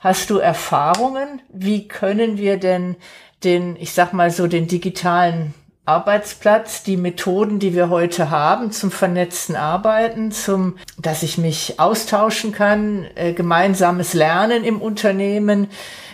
[0.00, 1.42] Hast du Erfahrungen?
[1.48, 2.96] Wie können wir denn
[3.44, 5.54] den, ich sag mal so, den digitalen
[5.88, 12.52] Arbeitsplatz, die Methoden, die wir heute haben zum vernetzten Arbeiten, zum, dass ich mich austauschen
[12.52, 15.68] kann, äh, gemeinsames Lernen im Unternehmen.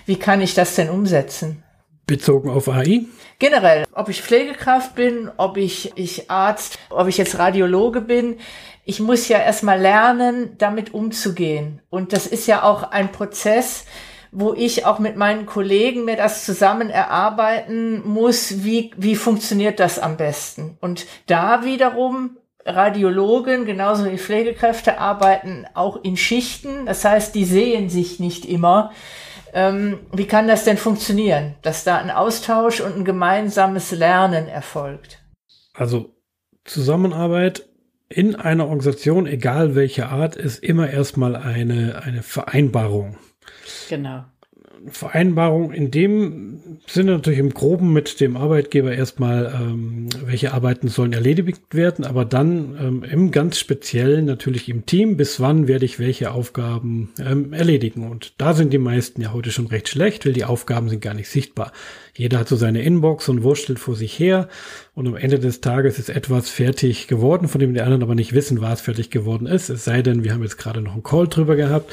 [0.06, 1.63] Wie kann ich das denn umsetzen?
[2.06, 3.02] Bezogen auf AI?
[3.38, 8.36] Generell, ob ich Pflegekraft bin, ob ich, ich Arzt, ob ich jetzt Radiologe bin,
[8.84, 11.80] ich muss ja erstmal lernen, damit umzugehen.
[11.88, 13.86] Und das ist ja auch ein Prozess,
[14.30, 19.98] wo ich auch mit meinen Kollegen mir das zusammen erarbeiten muss, wie, wie funktioniert das
[19.98, 20.76] am besten.
[20.80, 22.36] Und da wiederum
[22.66, 26.86] Radiologen, genauso wie Pflegekräfte, arbeiten auch in Schichten.
[26.86, 28.90] Das heißt, die sehen sich nicht immer.
[29.56, 35.22] Ähm, wie kann das denn funktionieren, dass da ein Austausch und ein gemeinsames Lernen erfolgt?
[35.72, 36.16] Also
[36.64, 37.68] Zusammenarbeit
[38.08, 43.16] in einer Organisation, egal welche Art, ist immer erstmal eine, eine Vereinbarung.
[43.88, 44.24] Genau.
[44.88, 51.12] Vereinbarung in dem Sinne natürlich im Groben mit dem Arbeitgeber erstmal, ähm, welche Arbeiten sollen
[51.12, 55.99] erledigt werden, aber dann ähm, im ganz Speziellen natürlich im Team, bis wann werde ich
[55.99, 58.11] welche Aufgaben ähm, erledigen.
[58.11, 61.14] Und da sind die meisten ja heute schon recht schlecht, weil die Aufgaben sind gar
[61.14, 61.73] nicht sichtbar.
[62.16, 64.49] Jeder hat so seine Inbox und wurstelt vor sich her
[64.94, 68.35] und am Ende des Tages ist etwas fertig geworden, von dem die anderen aber nicht
[68.35, 69.68] wissen, was fertig geworden ist.
[69.68, 71.92] Es sei denn, wir haben jetzt gerade noch einen Call drüber gehabt.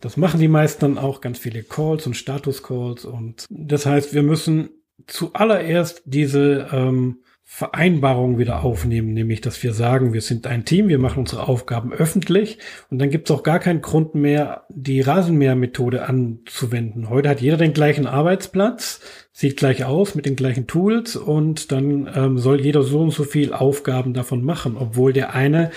[0.00, 4.22] Das machen die meisten dann auch, ganz viele Calls und Status-Calls und das heißt, wir
[4.22, 4.70] müssen
[5.06, 10.98] zuallererst diese ähm, Vereinbarung wieder aufnehmen, nämlich dass wir sagen, wir sind ein Team, wir
[10.98, 12.58] machen unsere Aufgaben öffentlich
[12.90, 17.10] und dann gibt es auch gar keinen Grund mehr, die Rasenmähermethode anzuwenden.
[17.10, 22.10] Heute hat jeder den gleichen Arbeitsplatz, sieht gleich aus mit den gleichen Tools und dann
[22.12, 25.70] ähm, soll jeder so und so viel Aufgaben davon machen, obwohl der eine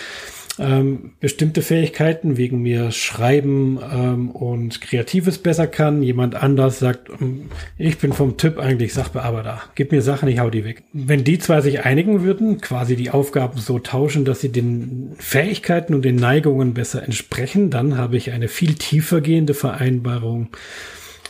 [0.60, 6.02] ähm, bestimmte Fähigkeiten wegen mir Schreiben ähm, und Kreatives besser kann.
[6.02, 9.62] Jemand anders sagt, ähm, ich bin vom Typ eigentlich Sachbearbeiter.
[9.76, 10.84] Gib mir Sachen, ich hau die weg.
[10.94, 15.94] Wenn die zwei sich einigen würden, quasi die Aufgaben so tauschen, dass sie den Fähigkeiten
[15.94, 20.50] und den Neigungen besser entsprechen, dann habe ich eine viel tiefer gehende Vereinbarung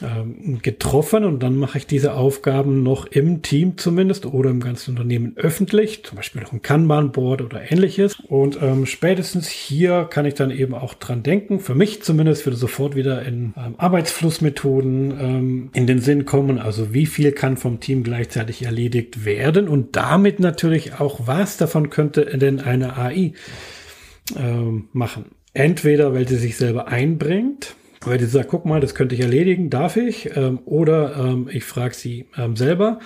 [0.01, 4.91] ähm, getroffen und dann mache ich diese Aufgaben noch im Team zumindest oder im ganzen
[4.91, 8.17] Unternehmen öffentlich, zum Beispiel noch ein Kanban-Board oder ähnliches.
[8.27, 12.57] Und ähm, spätestens hier kann ich dann eben auch dran denken, für mich zumindest würde
[12.57, 17.79] sofort wieder in ähm, Arbeitsflussmethoden ähm, in den Sinn kommen, also wie viel kann vom
[17.79, 23.33] Team gleichzeitig erledigt werden und damit natürlich auch, was davon könnte denn eine AI
[24.35, 25.25] ähm, machen.
[25.53, 27.75] Entweder, weil sie sich selber einbringt,
[28.07, 30.35] weil die sagt, guck mal, das könnte ich erledigen, darf ich?
[30.35, 32.99] Ähm, oder ähm, ich frage sie ähm, selber.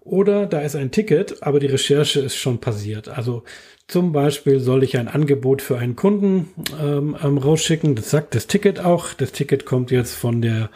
[0.00, 3.08] Oder da ist ein Ticket, aber die Recherche ist schon passiert.
[3.08, 3.44] Also
[3.86, 6.48] zum Beispiel soll ich ein Angebot für einen Kunden
[6.82, 7.94] ähm, ähm, rausschicken.
[7.94, 9.14] Das sagt das Ticket auch.
[9.14, 10.70] Das Ticket kommt jetzt von der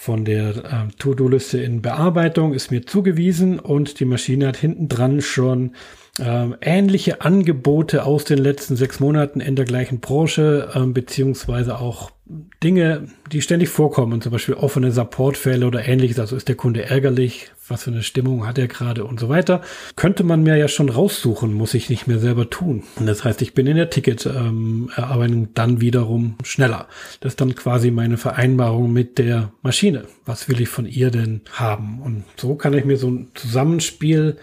[0.00, 5.20] von der ähm, To-Do-Liste in Bearbeitung, ist mir zugewiesen und die Maschine hat hinten dran
[5.20, 5.72] schon
[6.20, 12.12] ähm, ähnliche Angebote aus den letzten sechs Monaten in der gleichen Branche, ähm, beziehungsweise auch
[12.62, 17.50] Dinge, die ständig vorkommen, zum Beispiel offene Supportfälle oder ähnliches, also ist der Kunde ärgerlich,
[17.68, 19.62] was für eine Stimmung hat er gerade und so weiter,
[19.96, 22.82] könnte man mir ja schon raussuchen, muss ich nicht mehr selber tun.
[23.00, 26.88] Das heißt, ich bin in der Ticketerarbeitung ähm, dann wiederum schneller.
[27.20, 30.04] Das ist dann quasi meine Vereinbarung mit der Maschine.
[30.26, 32.00] Was will ich von ihr denn haben?
[32.02, 34.36] Und so kann ich mir so ein Zusammenspiel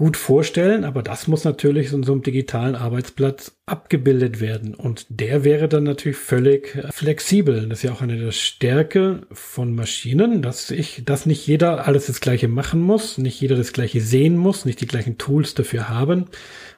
[0.00, 4.74] gut vorstellen, aber das muss natürlich in so einem digitalen Arbeitsplatz abgebildet werden.
[4.74, 7.68] Und der wäre dann natürlich völlig äh, flexibel.
[7.68, 12.06] Das ist ja auch eine der Stärke von Maschinen, dass ich, dass nicht jeder alles
[12.06, 15.88] das Gleiche machen muss, nicht jeder das Gleiche sehen muss, nicht die gleichen Tools dafür
[15.88, 16.26] haben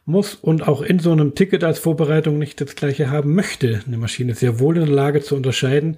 [0.05, 3.83] muss und auch in so einem Ticket als Vorbereitung nicht das gleiche haben möchte.
[3.87, 5.97] Eine Maschine ist sehr wohl in der Lage zu unterscheiden.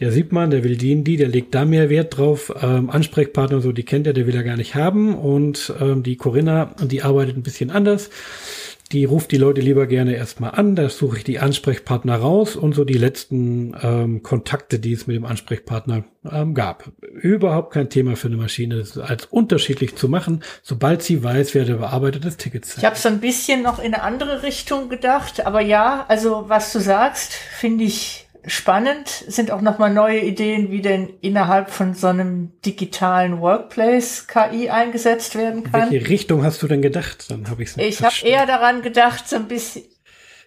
[0.00, 2.52] Der sieht man, der will die die, der legt da mehr Wert drauf.
[2.60, 5.14] Ähm, Ansprechpartner so, die kennt er, der will er gar nicht haben.
[5.14, 8.10] Und ähm, die Corinna, die arbeitet ein bisschen anders
[8.92, 12.74] die ruft die Leute lieber gerne erstmal an, da suche ich die Ansprechpartner raus und
[12.74, 16.90] so die letzten ähm, Kontakte, die es mit dem Ansprechpartner ähm, gab.
[17.20, 21.64] Überhaupt kein Thema für eine Maschine, das als unterschiedlich zu machen, sobald sie weiß, wer
[21.64, 25.44] der Bearbeiter des Tickets Ich habe so ein bisschen noch in eine andere Richtung gedacht,
[25.44, 30.82] aber ja, also was du sagst, finde ich spannend sind auch nochmal neue Ideen, wie
[30.82, 35.90] denn innerhalb von so einem digitalen Workplace KI eingesetzt werden kann.
[35.90, 37.30] Welche Richtung hast du denn gedacht?
[37.30, 39.84] Dann habe ich Ich habe eher daran gedacht, so ein bisschen.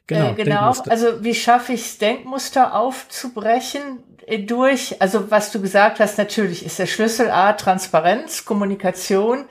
[0.07, 0.73] Genau, äh, genau.
[0.89, 5.01] Also wie schaffe ich es, Denkmuster aufzubrechen äh, durch?
[5.01, 9.45] Also was du gesagt hast, natürlich ist der Schlüssel A Transparenz, Kommunikation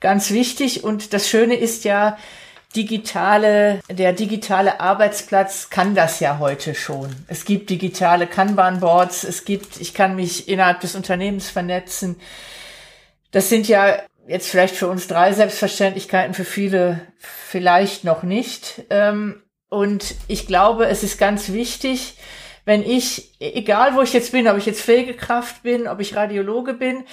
[0.00, 0.84] ganz wichtig.
[0.84, 2.18] Und das Schöne ist ja,
[2.76, 7.14] digitale, der digitale Arbeitsplatz kann das ja heute schon.
[7.26, 12.16] Es gibt digitale Kanban-Boards, es gibt, ich kann mich innerhalb des Unternehmens vernetzen.
[13.30, 18.82] Das sind ja jetzt vielleicht für uns drei Selbstverständlichkeiten, für viele vielleicht noch nicht.
[18.90, 22.14] Ähm, und ich glaube, es ist ganz wichtig,
[22.64, 26.74] wenn ich, egal wo ich jetzt bin, ob ich jetzt Pflegekraft bin, ob ich Radiologe
[26.74, 27.04] bin,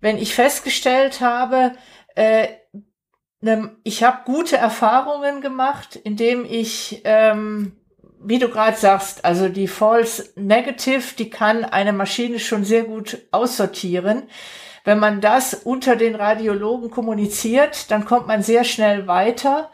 [0.00, 1.72] wenn ich festgestellt habe,
[2.16, 2.48] äh,
[3.84, 7.76] ich habe gute Erfahrungen gemacht, indem ich, ähm,
[8.20, 13.18] wie du gerade sagst, also die False Negative, die kann eine Maschine schon sehr gut
[13.30, 14.24] aussortieren.
[14.84, 19.70] Wenn man das unter den Radiologen kommuniziert, dann kommt man sehr schnell weiter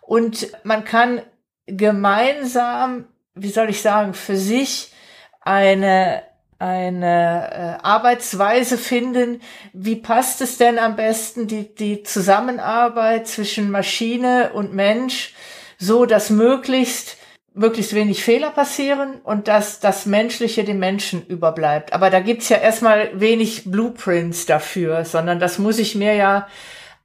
[0.00, 1.22] und man kann
[1.66, 4.92] gemeinsam, wie soll ich sagen, für sich
[5.40, 6.22] eine
[6.62, 9.40] eine äh, Arbeitsweise finden.
[9.72, 15.34] Wie passt es denn am besten, die, die Zusammenarbeit zwischen Maschine und Mensch,
[15.78, 17.16] so dass möglichst
[17.54, 21.92] möglichst wenig Fehler passieren und dass das Menschliche dem Menschen überbleibt.
[21.92, 26.46] Aber da gibt's ja erstmal wenig Blueprints dafür, sondern das muss ich mir ja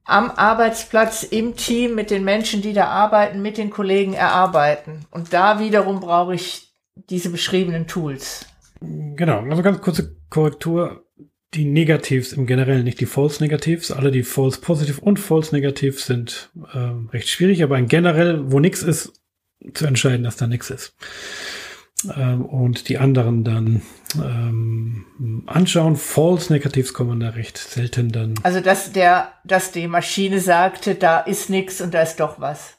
[0.05, 5.05] am Arbeitsplatz, im Team, mit den Menschen, die da arbeiten, mit den Kollegen erarbeiten.
[5.11, 6.71] Und da wiederum brauche ich
[7.09, 8.45] diese beschriebenen Tools.
[8.81, 11.03] Genau, also ganz kurze Korrektur.
[11.53, 13.91] Die Negatives im Generellen, nicht die False Negatives.
[13.91, 18.59] Alle die False Positive und False Negative sind äh, recht schwierig, aber in generell, wo
[18.59, 19.13] nichts ist,
[19.73, 20.93] zu entscheiden, dass da nichts ist.
[22.15, 23.81] Ähm, und die anderen dann
[24.15, 25.95] ähm, anschauen.
[25.95, 28.35] False Negatives kommen da recht selten dann.
[28.43, 32.77] Also dass der, dass die Maschine sagte, da ist nichts und da ist doch was.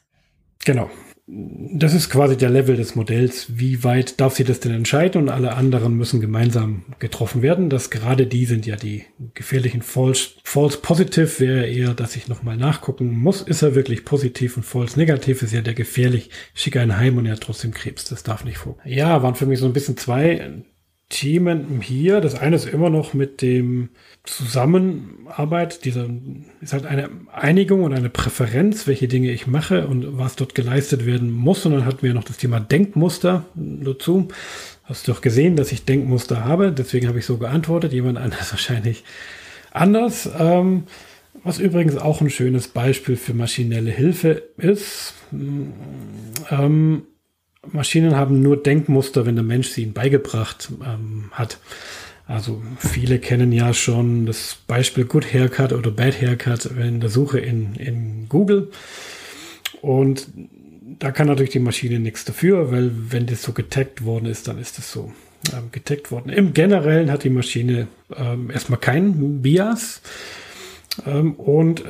[0.63, 0.89] Genau
[1.31, 3.59] das ist quasi der Level des Modells.
[3.59, 7.69] Wie weit darf sie das denn entscheiden und alle anderen müssen gemeinsam getroffen werden?
[7.69, 12.57] Das gerade die sind ja die gefährlichen False, False Positive wäre eher, dass ich nochmal
[12.57, 13.43] nachgucken muss.
[13.43, 16.31] Ist er wirklich positiv und False Negativ ist ja der gefährlich.
[16.55, 18.05] Schicke einen heim und er hat trotzdem Krebs.
[18.05, 18.77] Das darf nicht vor.
[18.83, 20.63] Ja, waren für mich so ein bisschen zwei
[21.09, 22.21] Themen hier.
[22.21, 23.89] Das eine ist immer noch mit dem
[24.23, 25.83] Zusammenarbeit.
[25.83, 26.07] Dieser
[26.61, 31.07] ist halt eine Einigung und eine Präferenz, welche Dinge ich mache und was dort geleistet
[31.07, 31.65] werden muss.
[31.65, 34.27] Und dann hatten wir noch das Thema Denkmuster dazu.
[34.83, 36.71] Hast du doch gesehen, dass ich Denkmuster habe.
[36.71, 37.91] Deswegen habe ich so geantwortet.
[37.91, 39.03] Jemand anders wahrscheinlich
[39.71, 40.29] anders.
[40.37, 40.83] Ähm,
[41.43, 45.13] was übrigens auch ein schönes Beispiel für maschinelle Hilfe ist.
[45.31, 47.03] Ähm,
[47.71, 51.59] Maschinen haben nur Denkmuster, wenn der Mensch sie ihnen beigebracht ähm, hat.
[52.25, 57.39] Also viele kennen ja schon das Beispiel Good Haircut oder Bad Haircut in der Suche
[57.39, 58.69] in, in Google.
[59.81, 60.27] Und
[60.99, 64.59] da kann natürlich die Maschine nichts dafür, weil wenn das so getaggt worden ist, dann
[64.59, 65.11] ist das so
[65.53, 66.29] ähm, getaggt worden.
[66.29, 70.01] Im Generellen hat die Maschine ähm, erstmal kein Bias
[71.07, 71.83] ähm, und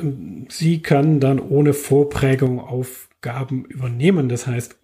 [0.48, 4.28] sie kann dann ohne Vorprägung auf Aufgaben übernehmen.
[4.28, 4.78] Das heißt,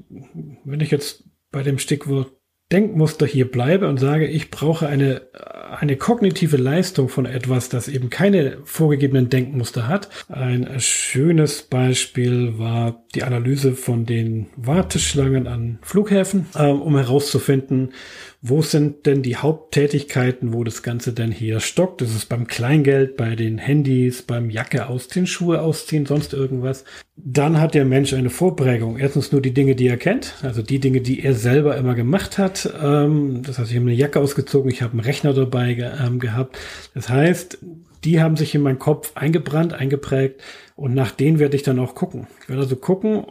[0.65, 2.33] wenn ich jetzt bei dem Stichwort
[2.71, 5.23] Denkmuster hier bleibe und sage, ich brauche eine,
[5.71, 10.09] eine kognitive Leistung von etwas, das eben keine vorgegebenen Denkmuster hat.
[10.29, 17.95] Ein schönes Beispiel war die Analyse von den Warteschlangen an Flughäfen, äh, um herauszufinden,
[18.43, 22.03] wo sind denn die Haupttätigkeiten, wo das Ganze denn hier stockt?
[22.03, 26.85] Das ist beim Kleingeld, bei den Handys, beim Jacke ausziehen, Schuhe ausziehen, sonst irgendwas.
[27.17, 28.99] Dann hat der Mensch eine Vorprägung.
[28.99, 32.37] Erstens nur die Dinge, die er kennt, also die Dinge, die er selber immer gemacht
[32.37, 32.73] hat.
[32.81, 36.59] Ähm, das heißt, ich habe eine Jacke ausgezogen, ich habe einen Rechner dabei ähm, gehabt.
[36.95, 37.59] Das heißt,
[38.05, 40.41] die haben sich in meinen Kopf eingebrannt, eingeprägt
[40.77, 42.29] und nach denen werde ich dann auch gucken.
[42.43, 43.27] Ich werde also gucken,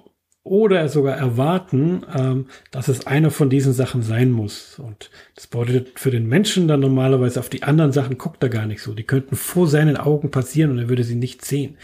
[0.46, 4.78] oder sogar erwarten, ähm, dass es eine von diesen Sachen sein muss.
[4.78, 8.68] Und das bedeutet für den Menschen dann normalerweise auf die anderen Sachen guckt er gar
[8.68, 8.94] nicht so.
[8.94, 11.78] Die könnten vor seinen Augen passieren und er würde sie nicht sehen.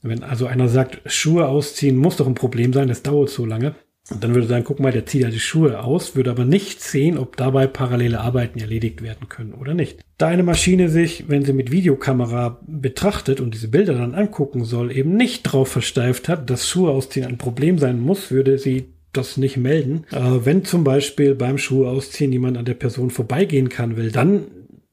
[0.00, 3.74] Wenn also einer sagt, Schuhe ausziehen muss doch ein Problem sein, das dauert so lange,
[4.10, 6.82] und dann würde sagen, guck mal, der zieht ja die Schuhe aus, würde aber nicht
[6.82, 10.00] sehen, ob dabei parallele Arbeiten erledigt werden können oder nicht.
[10.18, 14.94] Da eine Maschine sich, wenn sie mit Videokamera betrachtet und diese Bilder dann angucken soll,
[14.94, 19.36] eben nicht drauf versteift hat, dass Schuhe ausziehen ein Problem sein muss, würde sie das
[19.36, 20.04] nicht melden.
[20.10, 24.44] Äh, wenn zum Beispiel beim Schuhe ausziehen jemand an der Person vorbeigehen kann will, dann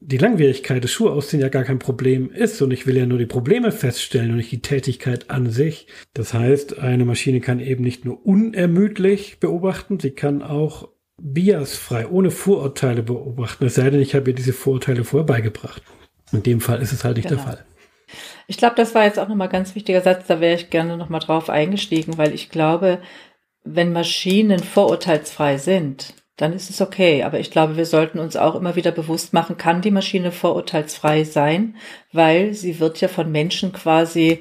[0.07, 3.25] die Langwierigkeit des Schuhausziehen ja gar kein Problem ist und ich will ja nur die
[3.25, 5.87] Probleme feststellen und nicht die Tätigkeit an sich.
[6.13, 10.87] Das heißt, eine Maschine kann eben nicht nur unermüdlich beobachten, sie kann auch
[11.21, 13.65] biasfrei, ohne Vorurteile beobachten.
[13.65, 15.83] Es sei denn, ich habe ihr diese Vorurteile vorher beigebracht.
[16.31, 17.41] In dem Fall ist es halt nicht genau.
[17.43, 17.65] der Fall.
[18.47, 20.95] Ich glaube, das war jetzt auch nochmal ein ganz wichtiger Satz, da wäre ich gerne
[20.95, 23.01] nochmal drauf eingestiegen, weil ich glaube,
[23.65, 27.23] wenn Maschinen vorurteilsfrei sind, dann ist es okay.
[27.23, 31.23] Aber ich glaube, wir sollten uns auch immer wieder bewusst machen, kann die Maschine vorurteilsfrei
[31.23, 31.75] sein,
[32.13, 34.39] weil sie wird ja von Menschen quasi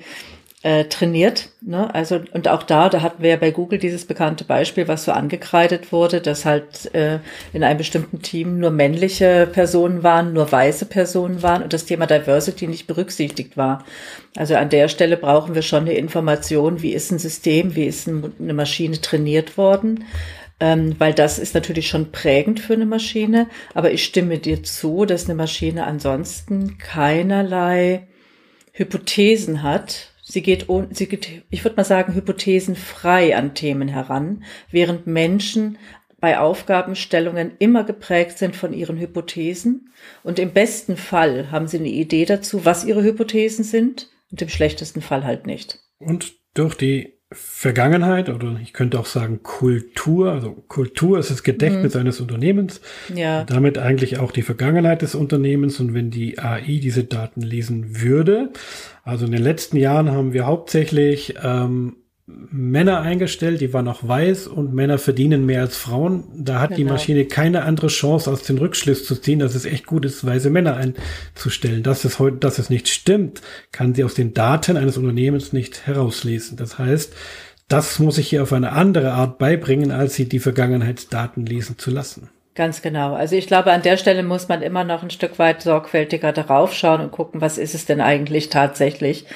[0.62, 1.50] äh, trainiert.
[1.60, 1.94] Ne?
[1.94, 5.12] Also und auch da, da hatten wir ja bei Google dieses bekannte Beispiel, was so
[5.12, 7.20] angekreidet wurde, dass halt äh,
[7.52, 12.06] in einem bestimmten Team nur männliche Personen waren, nur weiße Personen waren und das Thema
[12.06, 13.84] Diversity nicht berücksichtigt war.
[14.34, 18.08] Also an der Stelle brauchen wir schon eine Information, wie ist ein System, wie ist
[18.08, 20.04] eine Maschine trainiert worden
[20.60, 23.48] ähm, weil das ist natürlich schon prägend für eine Maschine.
[23.74, 28.06] Aber ich stimme dir zu, dass eine Maschine ansonsten keinerlei
[28.72, 30.12] Hypothesen hat.
[30.22, 35.78] Sie geht, sie geht ich würde mal sagen, hypothesenfrei an Themen heran, während Menschen
[36.18, 39.92] bei Aufgabenstellungen immer geprägt sind von ihren Hypothesen.
[40.24, 44.48] Und im besten Fall haben sie eine Idee dazu, was ihre Hypothesen sind, und im
[44.48, 45.78] schlechtesten Fall halt nicht.
[45.98, 50.30] Und durch die Vergangenheit oder ich könnte auch sagen Kultur.
[50.30, 52.00] Also Kultur ist das Gedächtnis mhm.
[52.00, 52.80] eines Unternehmens.
[53.14, 53.42] Ja.
[53.44, 55.80] Damit eigentlich auch die Vergangenheit des Unternehmens.
[55.80, 58.52] Und wenn die AI diese Daten lesen würde,
[59.02, 61.96] also in den letzten Jahren haben wir hauptsächlich ähm,
[62.26, 66.24] Männer eingestellt, die waren auch weiß und Männer verdienen mehr als Frauen.
[66.34, 66.78] Da hat genau.
[66.78, 70.26] die Maschine keine andere Chance, aus den Rückschluss zu ziehen, dass es echt gut ist,
[70.26, 71.84] weiße Männer einzustellen.
[71.84, 75.86] Dass es heute, dass es nicht stimmt, kann sie aus den Daten eines Unternehmens nicht
[75.86, 76.56] herauslesen.
[76.56, 77.14] Das heißt,
[77.68, 81.92] das muss ich hier auf eine andere Art beibringen, als sie die Vergangenheitsdaten lesen zu
[81.92, 82.28] lassen.
[82.56, 83.12] Ganz genau.
[83.14, 86.72] Also ich glaube, an der Stelle muss man immer noch ein Stück weit sorgfältiger darauf
[86.72, 89.26] schauen und gucken, was ist es denn eigentlich tatsächlich,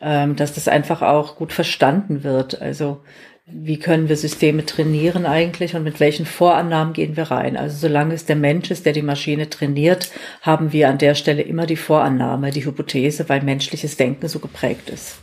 [0.00, 2.62] dass das einfach auch gut verstanden wird.
[2.62, 3.02] Also
[3.46, 7.56] wie können wir Systeme trainieren eigentlich und mit welchen Vorannahmen gehen wir rein?
[7.56, 10.10] Also solange es der Mensch ist, der die Maschine trainiert,
[10.42, 14.90] haben wir an der Stelle immer die Vorannahme, die Hypothese, weil menschliches Denken so geprägt
[14.90, 15.18] ist.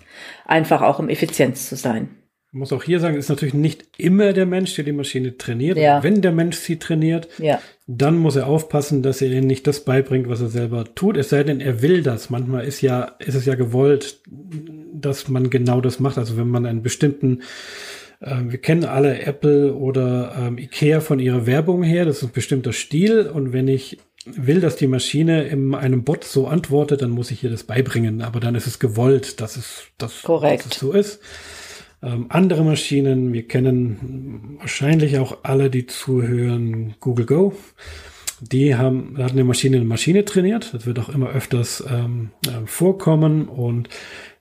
[0.45, 2.09] Einfach auch um Effizienz zu sein
[2.55, 5.77] muss auch hier sagen, ist natürlich nicht immer der Mensch, der die Maschine trainiert.
[5.77, 6.01] Ja.
[6.01, 7.59] Wenn der Mensch sie trainiert, ja.
[7.85, 11.17] dann muss er aufpassen, dass er ihnen nicht das beibringt, was er selber tut.
[11.17, 12.29] Es sei denn, er will das.
[12.29, 14.21] Manchmal ist ja, ist es ja gewollt,
[14.93, 16.17] dass man genau das macht.
[16.17, 17.41] Also wenn man einen bestimmten
[18.21, 22.05] äh, wir kennen alle Apple oder ähm, Ikea von ihrer Werbung her.
[22.05, 23.27] Das ist ein bestimmter Stil.
[23.27, 27.43] Und wenn ich will, dass die Maschine in einem Bot so antwortet, dann muss ich
[27.43, 28.21] ihr das beibringen.
[28.21, 31.19] Aber dann ist es gewollt, dass es, dass, dass es so ist.
[32.05, 37.53] Ähm, andere Maschinen, wir kennen wahrscheinlich auch alle, die zuhören, Google Go.
[38.41, 40.73] Die haben, hat eine Maschine eine Maschine trainiert.
[40.73, 43.89] Das wird auch immer öfters ähm, äh, vorkommen und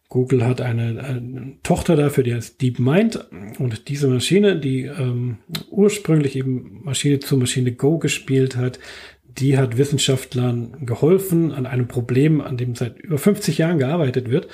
[0.08, 3.26] Google hat eine, eine, Tochter dafür, die heißt DeepMind.
[3.58, 5.38] Und diese Maschine, die ähm,
[5.70, 8.78] ursprünglich eben Maschine zu Maschine Go gespielt hat,
[9.38, 14.48] die hat Wissenschaftlern geholfen an einem Problem, an dem seit über 50 Jahren gearbeitet wird,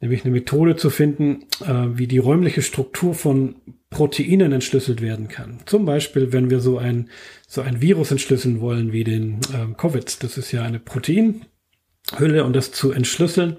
[0.00, 3.56] nämlich eine Methode zu finden, äh, wie die räumliche Struktur von
[3.90, 5.60] Proteinen entschlüsselt werden kann.
[5.66, 7.10] Zum Beispiel, wenn wir so ein,
[7.46, 10.22] so ein Virus entschlüsseln wollen wie den äh, Covid.
[10.22, 13.56] Das ist ja eine Proteinhülle und das zu entschlüsseln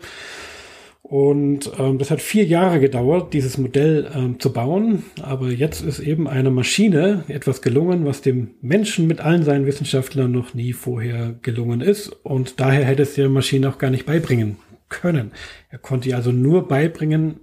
[1.08, 5.03] und ähm, das hat vier Jahre gedauert, dieses Modell ähm, zu bauen.
[5.22, 10.32] Aber jetzt ist eben eine Maschine etwas gelungen, was dem Menschen mit allen seinen Wissenschaftlern
[10.32, 12.08] noch nie vorher gelungen ist.
[12.08, 14.58] Und daher hätte es der Maschine auch gar nicht beibringen
[14.89, 15.32] können.
[15.70, 17.39] Er konnte ihr also nur beibringen,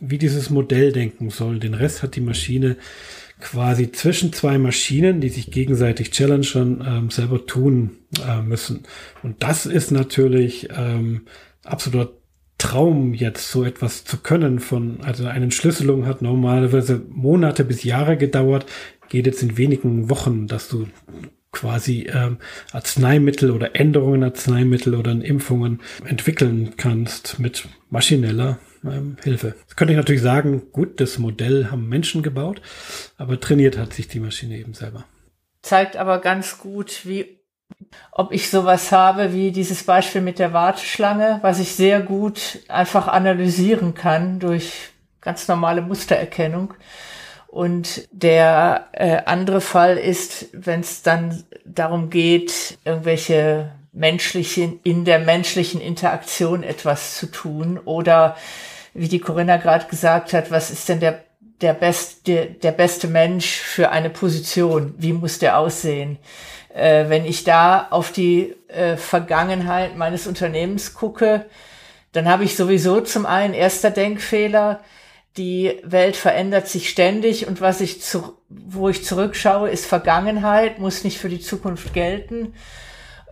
[0.00, 1.58] wie dieses Modell denken soll.
[1.58, 2.76] Den Rest hat die Maschine
[3.40, 8.84] quasi zwischen zwei Maschinen, die sich gegenseitig challengen, ähm, selber tun äh, müssen.
[9.24, 11.22] Und das ist natürlich ähm,
[11.64, 12.10] absolut
[12.64, 18.16] Traum, jetzt so etwas zu können von, also eine Entschlüsselung hat normalerweise Monate bis Jahre
[18.16, 18.64] gedauert,
[19.10, 20.86] geht jetzt in wenigen Wochen, dass du
[21.52, 22.38] quasi ähm,
[22.72, 29.54] Arzneimittel oder Änderungen Arzneimittel oder Impfungen entwickeln kannst mit maschineller ähm, Hilfe.
[29.66, 32.62] Das könnte ich natürlich sagen, gut, das Modell haben Menschen gebaut,
[33.18, 35.04] aber trainiert hat sich die Maschine eben selber.
[35.60, 37.43] Zeigt aber ganz gut, wie
[38.12, 43.08] ob ich sowas habe wie dieses Beispiel mit der Warteschlange, was ich sehr gut einfach
[43.08, 44.90] analysieren kann durch
[45.20, 46.74] ganz normale Mustererkennung.
[47.48, 55.20] Und der äh, andere Fall ist, wenn es dann darum geht, irgendwelche menschlichen, in der
[55.20, 58.36] menschlichen Interaktion etwas zu tun oder
[58.92, 61.24] wie die Corinna gerade gesagt hat, was ist denn der
[61.60, 64.94] der, best, der, der beste Mensch für eine Position?
[64.98, 66.18] Wie muss der aussehen?
[66.74, 71.46] Äh, wenn ich da auf die äh, Vergangenheit meines Unternehmens gucke,
[72.12, 74.80] dann habe ich sowieso zum einen erster Denkfehler,
[75.36, 81.02] die Welt verändert sich ständig und was ich zu, wo ich zurückschaue, ist Vergangenheit, muss
[81.02, 82.54] nicht für die Zukunft gelten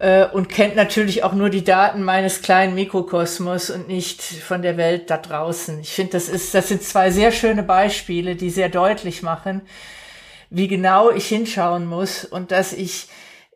[0.02, 4.76] äh, und kennt natürlich auch nur die Daten meines kleinen Mikrokosmos und nicht von der
[4.76, 5.78] Welt da draußen.
[5.80, 9.62] Ich finde, das ist, das sind zwei sehr schöne Beispiele, die sehr deutlich machen,
[10.50, 13.06] wie genau ich hinschauen muss und dass ich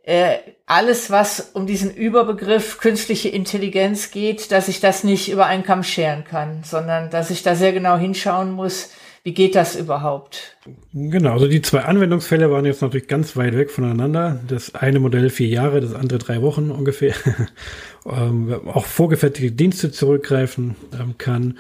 [0.05, 5.65] äh, alles, was um diesen Überbegriff künstliche Intelligenz geht, dass ich das nicht über einen
[5.65, 8.91] Kamm scheren kann, sondern dass ich da sehr genau hinschauen muss,
[9.27, 10.57] wie geht das überhaupt?
[10.93, 14.41] Genau, also die zwei Anwendungsfälle waren jetzt natürlich ganz weit weg voneinander.
[14.47, 17.13] Das eine Modell vier Jahre, das andere drei Wochen ungefähr.
[18.07, 21.59] ähm, auch vorgefertigte Dienste zurückgreifen ähm, kann.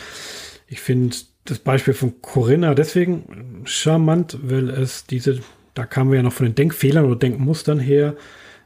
[0.69, 5.41] Ich finde das Beispiel von Corinna deswegen charmant, weil es diese
[5.75, 8.14] da kamen wir ja noch von den Denkfehlern oder Denkmustern her,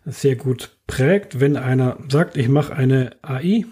[0.05, 1.40] sehr gut prägt.
[1.40, 3.64] Wenn einer sagt, ich mache eine AI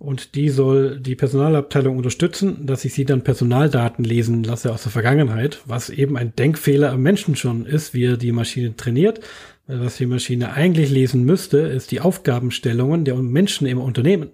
[0.00, 4.90] und die soll die Personalabteilung unterstützen, dass ich sie dann Personaldaten lesen lasse aus der
[4.90, 9.20] Vergangenheit, was eben ein Denkfehler am Menschen schon ist, wie er die Maschine trainiert.
[9.66, 14.30] Was die Maschine eigentlich lesen müsste, ist die Aufgabenstellungen der Menschen im Unternehmen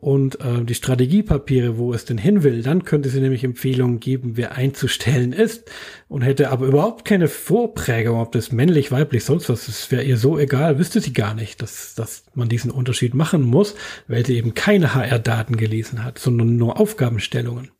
[0.00, 4.36] und äh, die Strategiepapiere, wo es denn hin will, dann könnte sie nämlich Empfehlungen geben,
[4.36, 5.70] wer einzustellen ist
[6.08, 10.16] und hätte aber überhaupt keine Vorprägung, ob das männlich, weiblich, sonst was, das wäre ihr
[10.16, 13.74] so egal, wüsste sie gar nicht, dass, dass man diesen Unterschied machen muss,
[14.06, 17.70] weil sie eben keine HR-Daten gelesen hat, sondern nur Aufgabenstellungen.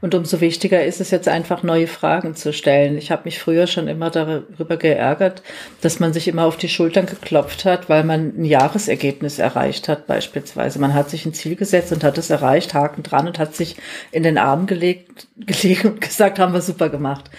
[0.00, 2.96] Und umso wichtiger ist es jetzt einfach, neue Fragen zu stellen.
[2.96, 5.42] Ich habe mich früher schon immer darüber geärgert,
[5.80, 10.06] dass man sich immer auf die Schultern geklopft hat, weil man ein Jahresergebnis erreicht hat,
[10.06, 10.78] beispielsweise.
[10.78, 13.76] Man hat sich ein Ziel gesetzt und hat es erreicht, Haken dran und hat sich
[14.12, 17.30] in den Arm gelegt, gelegt und gesagt, haben wir super gemacht.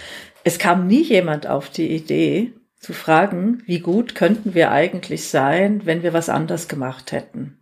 [0.44, 5.80] Es kam nie jemand auf die Idee, zu fragen, wie gut könnten wir eigentlich sein,
[5.86, 7.58] wenn wir was anders gemacht hätten.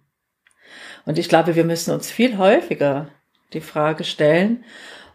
[1.06, 3.08] Und ich glaube, wir müssen uns viel häufiger
[3.52, 4.64] die Frage stellen,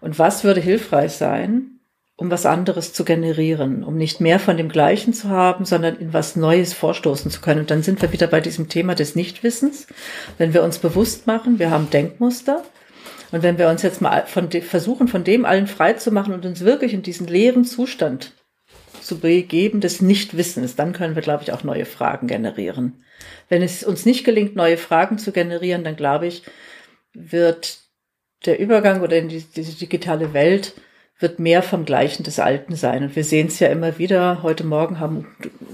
[0.01, 1.79] und was würde hilfreich sein,
[2.15, 6.13] um was anderes zu generieren, um nicht mehr von dem Gleichen zu haben, sondern in
[6.13, 7.61] was Neues vorstoßen zu können.
[7.61, 9.87] Und dann sind wir wieder bei diesem Thema des Nichtwissens.
[10.37, 12.63] Wenn wir uns bewusst machen, wir haben Denkmuster,
[13.31, 16.45] und wenn wir uns jetzt mal von versuchen, von dem allen frei zu machen und
[16.45, 18.33] uns wirklich in diesen leeren Zustand
[19.01, 23.03] zu begeben des Nichtwissens, dann können wir, glaube ich, auch neue Fragen generieren.
[23.47, 26.43] Wenn es uns nicht gelingt, neue Fragen zu generieren, dann glaube ich,
[27.13, 27.79] wird
[28.45, 30.73] der Übergang oder in die, diese digitale Welt
[31.19, 33.03] wird mehr vom Gleichen des Alten sein.
[33.03, 34.41] Und wir sehen es ja immer wieder.
[34.41, 35.27] Heute Morgen haben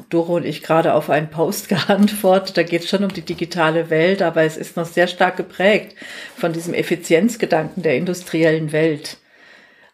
[0.09, 2.57] Doro und ich gerade auf einen Post geantwortet.
[2.57, 5.95] Da geht es schon um die digitale Welt, aber es ist noch sehr stark geprägt
[6.35, 9.17] von diesem Effizienzgedanken der industriellen Welt.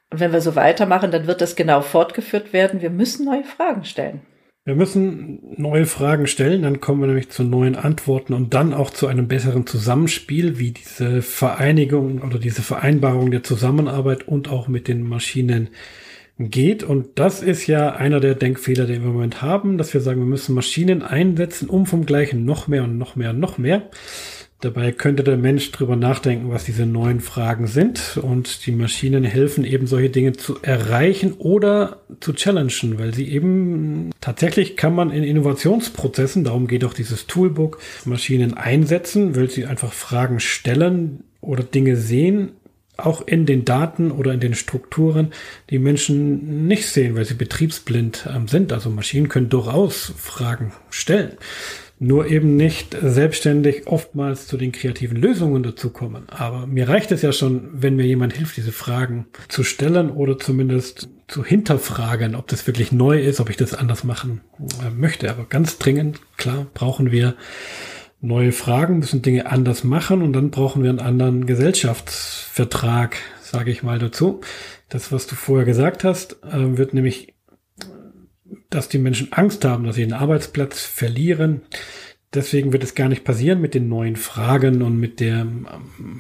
[0.10, 2.82] Und wenn wir so weitermachen, dann wird das genau fortgeführt werden.
[2.82, 4.22] Wir müssen neue Fragen stellen.
[4.64, 8.92] Wir müssen neue Fragen stellen, dann kommen wir nämlich zu neuen Antworten und dann auch
[8.92, 14.88] zu einem besseren Zusammenspiel, wie diese Vereinigung oder diese Vereinbarung der Zusammenarbeit und auch mit
[14.88, 15.70] den Maschinen
[16.38, 16.84] geht.
[16.84, 20.20] Und das ist ja einer der Denkfehler, den wir im Moment haben, dass wir sagen,
[20.20, 23.90] wir müssen Maschinen einsetzen, um vom Gleichen noch mehr und noch mehr und noch mehr.
[24.62, 29.66] Dabei könnte der Mensch drüber nachdenken, was diese neuen Fragen sind und die Maschinen helfen
[29.66, 35.24] eben solche Dinge zu erreichen oder zu challengen, weil sie eben tatsächlich kann man in
[35.24, 41.96] Innovationsprozessen, darum geht auch dieses Toolbook, Maschinen einsetzen, weil sie einfach Fragen stellen oder Dinge
[41.96, 42.52] sehen,
[42.98, 45.34] auch in den Daten oder in den Strukturen,
[45.72, 48.72] die Menschen nicht sehen, weil sie betriebsblind ähm, sind.
[48.72, 51.32] Also Maschinen können durchaus Fragen stellen
[52.04, 56.28] nur eben nicht selbstständig oftmals zu den kreativen Lösungen dazukommen.
[56.30, 60.40] Aber mir reicht es ja schon, wenn mir jemand hilft, diese Fragen zu stellen oder
[60.40, 64.42] zumindest zu hinterfragen, ob das wirklich neu ist, ob ich das anders machen
[64.84, 65.30] äh, möchte.
[65.30, 67.36] Aber ganz dringend, klar, brauchen wir
[68.20, 73.84] neue Fragen, müssen Dinge anders machen und dann brauchen wir einen anderen Gesellschaftsvertrag, sage ich
[73.84, 74.42] mal dazu.
[74.90, 77.31] Das, was du vorher gesagt hast, äh, wird nämlich
[78.72, 81.62] dass die Menschen Angst haben, dass sie den Arbeitsplatz verlieren.
[82.34, 85.68] Deswegen wird es gar nicht passieren mit den neuen Fragen und mit dem,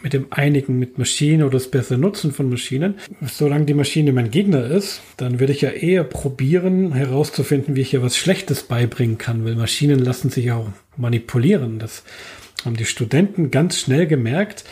[0.03, 2.95] mit dem Einigen mit Maschinen oder das bessere Nutzen von Maschinen.
[3.21, 7.93] Solange die Maschine mein Gegner ist, dann werde ich ja eher probieren herauszufinden, wie ich
[7.93, 11.79] ja was Schlechtes beibringen kann, weil Maschinen lassen sich auch manipulieren.
[11.79, 12.03] Das
[12.65, 14.65] haben die Studenten ganz schnell gemerkt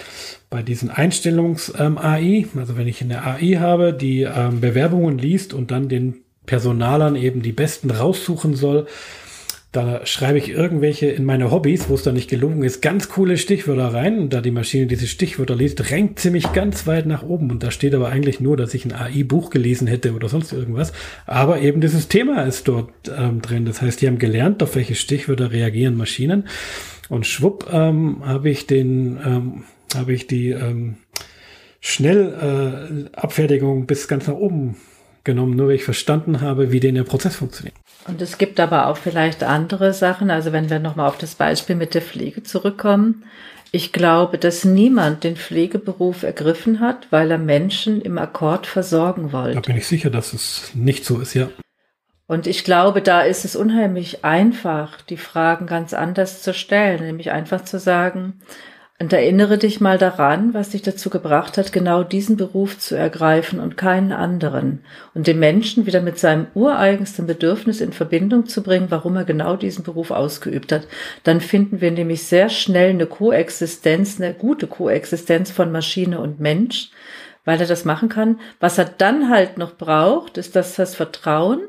[0.49, 2.21] bei diesen Einstellungs-AI.
[2.21, 6.15] Ähm, also wenn ich eine AI habe, die ähm, Bewerbungen liest und dann den
[6.49, 8.87] Personalern eben die besten raussuchen soll.
[9.71, 13.37] Da schreibe ich irgendwelche in meine Hobbys, wo es dann nicht gelungen ist, ganz coole
[13.37, 14.17] Stichwörter rein.
[14.17, 17.51] Und da die Maschine diese Stichwörter liest, renkt sie mich ganz weit nach oben.
[17.51, 20.91] Und da steht aber eigentlich nur, dass ich ein AI-Buch gelesen hätte oder sonst irgendwas.
[21.27, 23.65] Aber eben dieses Thema ist dort ähm, drin.
[23.65, 26.47] Das heißt, die haben gelernt, auf welche Stichwörter reagieren Maschinen.
[27.09, 30.95] Und schwupp ähm, habe ich den, ähm, habe ich die ähm,
[31.79, 34.77] Schnellabfertigung äh, bis ganz nach oben
[35.23, 37.75] genommen, nur weil ich verstanden habe, wie denn der Prozess funktioniert.
[38.07, 40.31] Und es gibt aber auch vielleicht andere Sachen.
[40.31, 43.25] Also wenn wir nochmal auf das Beispiel mit der Pflege zurückkommen.
[43.71, 49.55] Ich glaube, dass niemand den Pflegeberuf ergriffen hat, weil er Menschen im Akkord versorgen wollte.
[49.55, 51.49] Da bin ich sicher, dass es nicht so ist, ja.
[52.25, 57.31] Und ich glaube, da ist es unheimlich einfach, die Fragen ganz anders zu stellen, nämlich
[57.31, 58.39] einfach zu sagen,
[59.01, 63.61] und erinnere dich mal daran, was dich dazu gebracht hat, genau diesen Beruf zu ergreifen
[63.61, 64.83] und keinen anderen.
[65.13, 69.55] Und den Menschen wieder mit seinem ureigensten Bedürfnis in Verbindung zu bringen, warum er genau
[69.55, 70.85] diesen Beruf ausgeübt hat.
[71.23, 76.91] Dann finden wir nämlich sehr schnell eine Koexistenz, eine gute Koexistenz von Maschine und Mensch,
[77.45, 78.41] weil er das machen kann.
[78.59, 81.61] Was er dann halt noch braucht, ist das, das Vertrauen,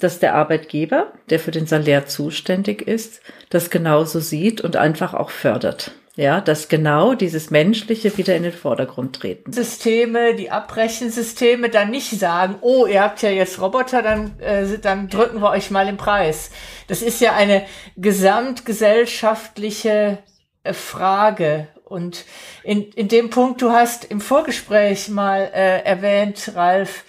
[0.00, 3.20] dass der Arbeitgeber, der für den Salär zuständig ist,
[3.50, 5.92] das genauso sieht und einfach auch fördert.
[6.14, 9.50] Ja, dass genau dieses Menschliche wieder in den Vordergrund treten.
[9.50, 15.08] Systeme, die Abrechensysteme dann nicht sagen, oh, ihr habt ja jetzt Roboter, dann, äh, dann
[15.08, 16.50] drücken wir euch mal den Preis.
[16.86, 17.64] Das ist ja eine
[17.96, 20.18] gesamtgesellschaftliche
[20.64, 21.68] äh, Frage.
[21.84, 22.26] Und
[22.62, 27.04] in, in dem Punkt, du hast im Vorgespräch mal äh, erwähnt, Ralf,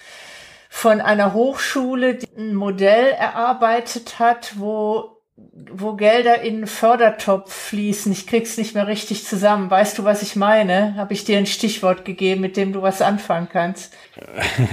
[0.70, 5.13] von einer Hochschule, die ein Modell erarbeitet hat, wo
[5.72, 8.10] wo Gelder in einen Fördertopf fließen.
[8.12, 9.70] Ich krieg's nicht mehr richtig zusammen.
[9.70, 10.96] Weißt du, was ich meine?
[10.96, 13.92] Habe ich dir ein Stichwort gegeben, mit dem du was anfangen kannst?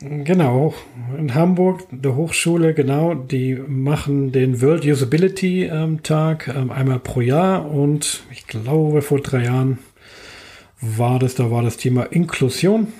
[0.00, 0.74] Genau,
[1.18, 7.20] in Hamburg, der Hochschule, genau, die machen den World Usability ähm, Tag ähm, einmal pro
[7.20, 9.80] Jahr und ich glaube vor drei Jahren
[10.80, 12.92] war das, da war das Thema Inklusion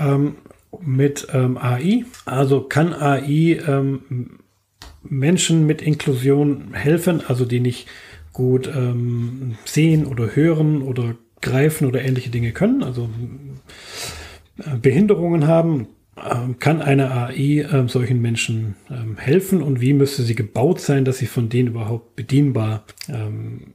[0.00, 0.34] ähm,
[0.80, 2.04] mit ähm, AI.
[2.24, 4.40] Also kann AI ähm,
[5.02, 7.86] Menschen mit Inklusion helfen, also die nicht
[8.32, 13.08] gut ähm, sehen oder hören oder greifen oder ähnliche Dinge können, also
[14.58, 15.88] äh, Behinderungen haben
[16.28, 21.04] ähm, kann eine AI äh, solchen Menschen ähm, helfen und wie müsste sie gebaut sein,
[21.04, 23.74] dass sie von denen überhaupt bedienbar ähm,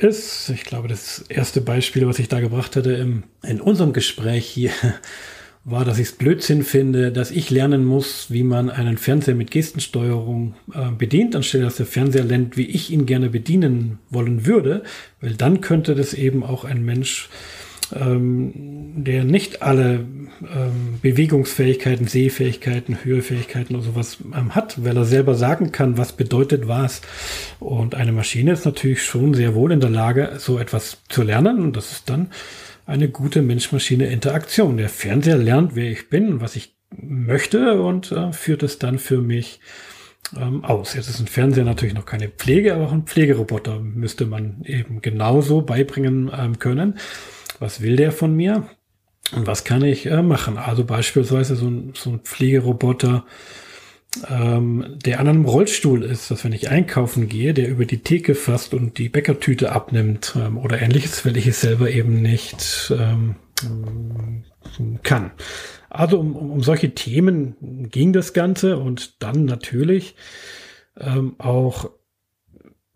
[0.00, 0.48] ist?
[0.48, 4.70] Ich glaube, das erste Beispiel, was ich da gebracht hatte im, in unserem Gespräch hier,
[5.64, 9.50] war, dass ich es Blödsinn finde, dass ich lernen muss, wie man einen Fernseher mit
[9.50, 14.82] Gestensteuerung äh, bedient, anstelle dass der Fernseher lernt, wie ich ihn gerne bedienen wollen würde,
[15.20, 17.30] weil dann könnte das eben auch ein Mensch
[17.94, 18.52] ähm,
[19.04, 20.06] der nicht alle
[20.42, 26.66] ähm, Bewegungsfähigkeiten, Sehfähigkeiten, Hörfähigkeiten oder sowas ähm, hat, weil er selber sagen kann, was bedeutet
[26.66, 27.02] was.
[27.60, 31.60] Und eine Maschine ist natürlich schon sehr wohl in der Lage, so etwas zu lernen.
[31.60, 32.28] Und das ist dann
[32.86, 34.76] eine gute Mensch-Maschine-Interaktion.
[34.76, 38.98] Der Fernseher lernt, wer ich bin und was ich möchte und äh, führt es dann
[38.98, 39.60] für mich
[40.36, 40.94] ähm, aus.
[40.94, 45.02] Jetzt ist ein Fernseher natürlich noch keine Pflege, aber auch ein Pflegeroboter müsste man eben
[45.02, 46.98] genauso beibringen ähm, können
[47.58, 48.68] was will der von mir
[49.32, 50.58] und was kann ich äh, machen.
[50.58, 53.24] Also beispielsweise so ein, so ein Pflegeroboter,
[54.30, 58.34] ähm, der an einem Rollstuhl ist, dass wenn ich einkaufen gehe, der über die Theke
[58.34, 63.36] fasst und die Bäckertüte abnimmt ähm, oder ähnliches, weil ich es selber eben nicht ähm,
[65.02, 65.32] kann.
[65.90, 70.14] Also um, um, um solche Themen ging das Ganze und dann natürlich
[70.98, 71.90] ähm, auch,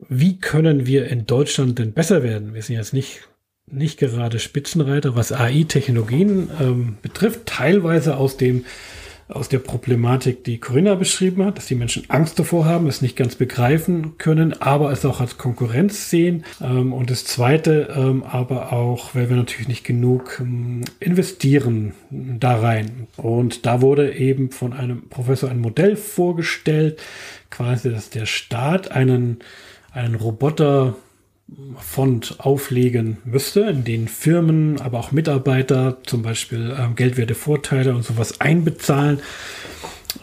[0.09, 2.55] wie können wir in Deutschland denn besser werden?
[2.55, 3.29] Wir sind jetzt nicht
[3.71, 8.65] nicht gerade Spitzenreiter, was AI-Technologien ähm, betrifft, teilweise aus dem
[9.29, 13.17] aus der Problematik, die Corinna beschrieben hat, dass die Menschen Angst davor haben, es nicht
[13.17, 16.45] ganz begreifen können, aber es auch als Konkurrenz sehen.
[16.63, 22.57] Ähm, und das Zweite, ähm, aber auch, weil wir natürlich nicht genug ähm, investieren da
[22.57, 23.07] rein.
[23.17, 27.01] Und da wurde eben von einem Professor ein Modell vorgestellt,
[27.51, 29.41] quasi, dass der Staat einen,
[29.93, 30.97] einen Roboter
[31.79, 38.05] Fond auflegen müsste, in denen Firmen, aber auch Mitarbeiter zum Beispiel ähm, geldwerte Vorteile und
[38.05, 39.21] sowas einbezahlen.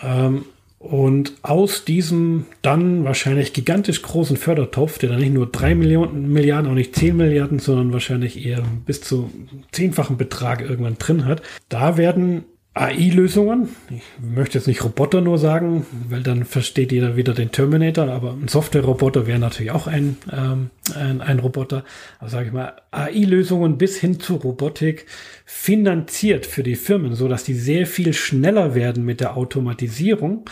[0.03, 0.45] Ähm,
[0.78, 6.69] und aus diesem dann wahrscheinlich gigantisch großen Fördertopf, der dann nicht nur drei Millionen, Milliarden,
[6.69, 9.32] auch nicht zehn Milliarden, sondern wahrscheinlich eher bis zu
[9.71, 12.43] zehnfachen Betrag irgendwann drin hat, da werden
[12.78, 13.69] AI-Lösungen.
[13.89, 18.34] Ich möchte jetzt nicht Roboter nur sagen, weil dann versteht jeder wieder den Terminator, aber
[18.34, 21.86] ein Software-Roboter wäre natürlich auch ein, ähm, ein, ein Roboter.
[22.19, 25.05] Also sage ich mal, AI-Lösungen bis hin zu Robotik
[25.45, 30.43] finanziert für die Firmen, so dass die sehr viel schneller werden mit der Automatisierung.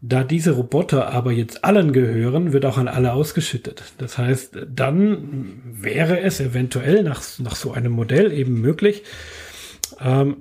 [0.00, 3.84] Da diese Roboter aber jetzt allen gehören, wird auch an alle ausgeschüttet.
[3.98, 9.04] Das heißt, dann wäre es eventuell nach, nach so einem Modell eben möglich,
[10.00, 10.38] ähm,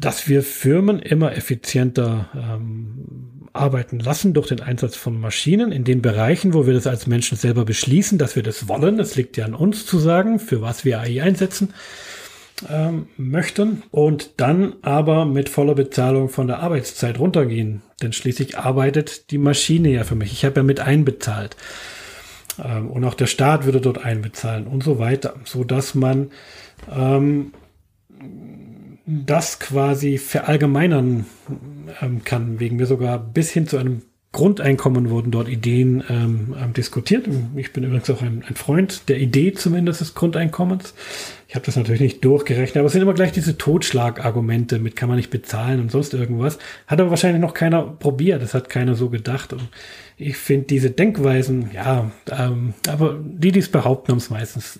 [0.00, 6.02] dass wir Firmen immer effizienter ähm, arbeiten lassen durch den Einsatz von Maschinen in den
[6.02, 8.98] Bereichen, wo wir das als Menschen selber beschließen, dass wir das wollen.
[8.98, 11.74] Es liegt ja an uns zu sagen, für was wir AI einsetzen
[12.68, 17.82] ähm, möchten und dann aber mit voller Bezahlung von der Arbeitszeit runtergehen.
[18.02, 20.32] Denn schließlich arbeitet die Maschine ja für mich.
[20.32, 21.56] Ich habe ja mit einbezahlt.
[22.62, 26.30] Ähm, und auch der Staat würde dort einbezahlen und so weiter, so dass man
[26.90, 27.52] ähm,
[29.26, 31.26] das quasi verallgemeinern
[32.00, 34.02] ähm, kann, wegen mir sogar bis hin zu einem
[34.32, 37.26] Grundeinkommen wurden dort Ideen ähm, ähm, diskutiert.
[37.56, 40.94] Ich bin übrigens auch ein, ein, Freund der Idee zumindest des Grundeinkommens.
[41.48, 45.08] Ich habe das natürlich nicht durchgerechnet, aber es sind immer gleich diese Totschlagargumente mit kann
[45.08, 46.58] man nicht bezahlen und sonst irgendwas.
[46.86, 49.52] Hat aber wahrscheinlich noch keiner probiert, das hat keiner so gedacht.
[49.52, 49.68] Und
[50.16, 54.78] ich finde diese Denkweisen, ja, ähm, aber die, die es behaupten, haben es meistens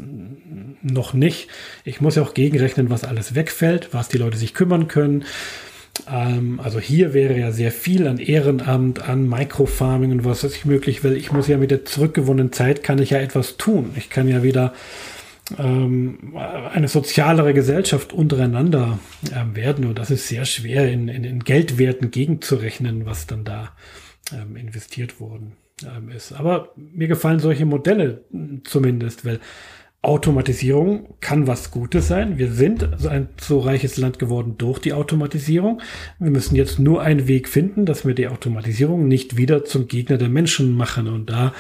[0.80, 1.48] noch nicht.
[1.82, 5.24] Ich muss ja auch gegenrechnen, was alles wegfällt, was die Leute sich kümmern können.
[6.09, 10.64] Ähm, also hier wäre ja sehr viel an Ehrenamt, an Microfarming und was weiß ich
[10.64, 13.92] möglich, weil ich muss ja mit der zurückgewonnenen Zeit kann ich ja etwas tun.
[13.96, 14.72] Ich kann ja wieder
[15.59, 16.36] ähm,
[16.72, 18.98] eine sozialere Gesellschaft untereinander
[19.34, 23.72] ähm, werden und das ist sehr schwer in, in, in Geldwerten gegenzurechnen, was dann da
[24.32, 25.53] ähm, investiert worden
[25.84, 26.32] ähm, ist.
[26.32, 28.22] Aber mir gefallen solche Modelle
[28.64, 29.40] zumindest, weil
[30.03, 32.38] Automatisierung kann was Gutes sein.
[32.38, 35.82] Wir sind so ein so reiches Land geworden durch die Automatisierung.
[36.18, 40.16] Wir müssen jetzt nur einen Weg finden, dass wir die Automatisierung nicht wieder zum Gegner
[40.16, 41.07] der Menschen machen.
[41.07, 41.53] Und da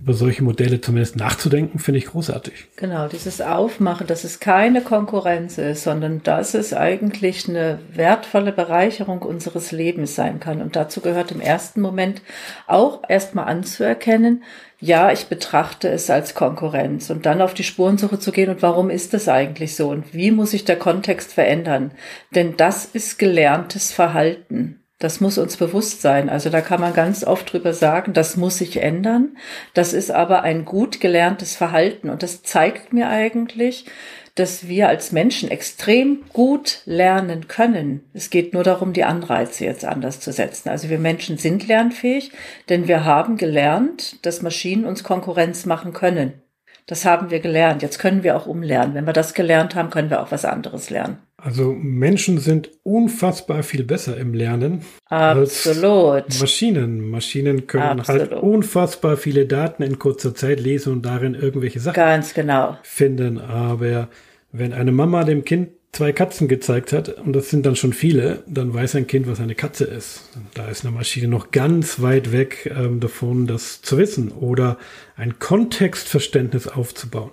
[0.00, 2.66] über solche Modelle zumindest nachzudenken, finde ich großartig.
[2.74, 9.22] Genau, dieses Aufmachen, dass es keine Konkurrenz ist, sondern dass es eigentlich eine wertvolle Bereicherung
[9.22, 10.60] unseres Lebens sein kann.
[10.62, 12.22] Und dazu gehört im ersten Moment
[12.66, 14.42] auch erstmal anzuerkennen,
[14.84, 18.90] ja, ich betrachte es als Konkurrenz und dann auf die Spurensuche zu gehen und warum
[18.90, 21.92] ist das eigentlich so und wie muss sich der Kontext verändern?
[22.34, 24.80] Denn das ist gelerntes Verhalten.
[24.98, 26.28] Das muss uns bewusst sein.
[26.28, 29.38] Also da kann man ganz oft drüber sagen, das muss sich ändern.
[29.72, 33.86] Das ist aber ein gut gelerntes Verhalten und das zeigt mir eigentlich,
[34.34, 38.04] dass wir als Menschen extrem gut lernen können.
[38.12, 40.68] Es geht nur darum, die Anreize jetzt anders zu setzen.
[40.68, 42.32] Also wir Menschen sind lernfähig,
[42.68, 46.42] denn wir haben gelernt, dass Maschinen uns Konkurrenz machen können.
[46.86, 47.82] Das haben wir gelernt.
[47.82, 48.94] Jetzt können wir auch umlernen.
[48.94, 51.18] Wenn wir das gelernt haben, können wir auch was anderes lernen.
[51.44, 54.80] Also Menschen sind unfassbar viel besser im Lernen
[55.10, 56.24] Absolut.
[56.24, 57.10] als Maschinen.
[57.10, 58.30] Maschinen können halt Absolut.
[58.30, 62.78] halt unfassbar viele Daten in kurzer Zeit lesen und darin irgendwelche Sachen Ganz genau.
[62.82, 63.36] finden.
[63.36, 64.08] Aber
[64.52, 68.42] wenn eine Mama dem Kind zwei Katzen gezeigt hat, und das sind dann schon viele,
[68.46, 70.28] dann weiß ein Kind, was eine Katze ist.
[70.54, 74.76] Da ist eine Maschine noch ganz weit weg ähm, davon, das zu wissen oder
[75.16, 77.30] ein Kontextverständnis aufzubauen.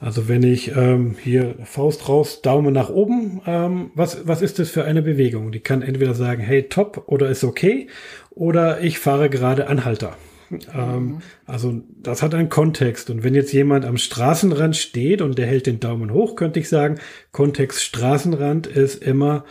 [0.00, 4.70] Also wenn ich ähm, hier Faust raus, Daumen nach oben, ähm, was, was ist das
[4.70, 5.50] für eine Bewegung?
[5.50, 7.88] Die kann entweder sagen, hey, top oder ist okay,
[8.30, 10.16] oder ich fahre gerade Anhalter.
[10.50, 11.18] Ähm, mhm.
[11.46, 13.10] Also das hat einen Kontext.
[13.10, 16.68] Und wenn jetzt jemand am Straßenrand steht und der hält den Daumen hoch, könnte ich
[16.68, 16.98] sagen,
[17.32, 19.44] Kontext Straßenrand ist immer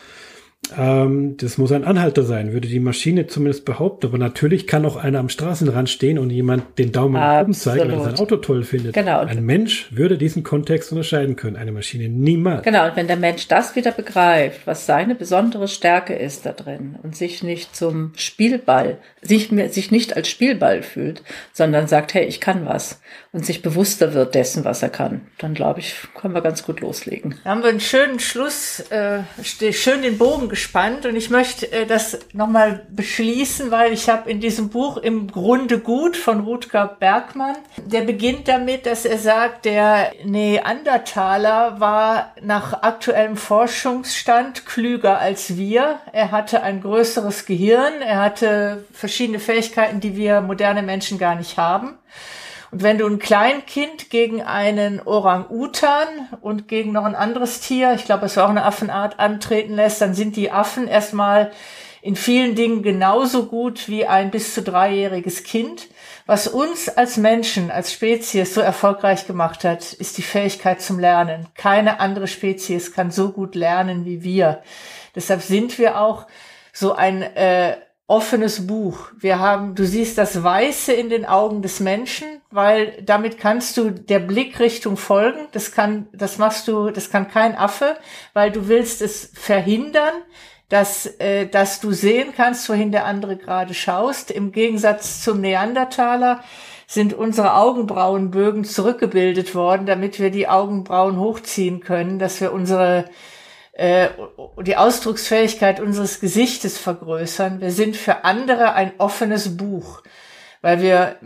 [0.78, 4.08] ähm, das muss ein Anhalter sein, würde die Maschine zumindest behaupten.
[4.08, 7.92] Aber natürlich kann auch einer am Straßenrand stehen und jemand den Daumen nach oben zeigen,
[7.92, 8.94] wenn er sein Auto toll findet.
[8.94, 9.20] Genau.
[9.20, 12.64] Ein Mensch würde diesen Kontext unterscheiden können, eine Maschine niemals.
[12.64, 16.96] Genau, und wenn der Mensch das wieder begreift, was seine besondere Stärke ist da drin
[17.04, 22.42] und sich nicht zum Spielball, sich, sich nicht als Spielball fühlt, sondern sagt, hey, ich
[22.42, 23.02] kann was
[23.32, 26.82] und sich bewusster wird dessen, was er kann, dann glaube ich, können wir ganz gut
[26.82, 27.36] loslegen.
[27.44, 29.24] Da haben wir einen schönen Schluss, äh,
[29.72, 34.40] schön den Bogen gespannt und ich möchte äh, das nochmal beschließen, weil ich habe in
[34.40, 40.14] diesem Buch im Grunde gut von Rutger Bergmann, der beginnt damit, dass er sagt, der
[40.24, 46.00] Neandertaler war nach aktuellem Forschungsstand klüger als wir.
[46.14, 51.58] Er hatte ein größeres Gehirn, er hatte verschiedene Fähigkeiten, die wir moderne Menschen gar nicht
[51.58, 51.98] haben.
[52.78, 56.08] Wenn du ein Kleinkind gegen einen Orang-Utan
[56.42, 60.02] und gegen noch ein anderes Tier, ich glaube, es war auch eine Affenart, antreten lässt,
[60.02, 61.54] dann sind die Affen erstmal
[62.02, 65.88] in vielen Dingen genauso gut wie ein bis zu dreijähriges Kind.
[66.26, 71.48] Was uns als Menschen, als Spezies so erfolgreich gemacht hat, ist die Fähigkeit zum Lernen.
[71.56, 74.62] Keine andere Spezies kann so gut lernen wie wir.
[75.16, 76.28] Deshalb sind wir auch
[76.74, 79.10] so ein äh, offenes Buch.
[79.18, 83.90] Wir haben, du siehst das Weiße in den Augen des Menschen, weil damit kannst du
[83.90, 85.48] der Blickrichtung folgen.
[85.54, 87.98] Das kann, das machst du, das kann kein Affe,
[88.34, 90.14] weil du willst es verhindern,
[90.70, 94.30] dass, äh, dass du sehen kannst, wohin der andere gerade schaust.
[94.30, 96.44] Im Gegensatz zum Neandertaler
[96.88, 103.06] sind unsere Augenbrauenbögen zurückgebildet worden, damit wir die Augenbrauen hochziehen können, dass wir unsere
[103.76, 104.08] äh,
[104.66, 107.60] die Ausdrucksfähigkeit unseres Gesichtes vergrößern.
[107.60, 110.02] Wir sind für andere ein offenes Buch,
[110.62, 111.18] weil wir,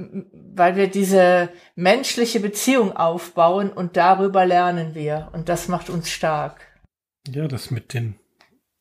[0.56, 5.30] weil wir diese menschliche Beziehung aufbauen und darüber lernen wir.
[5.34, 6.60] Und das macht uns stark.
[7.28, 8.16] Ja, das mit den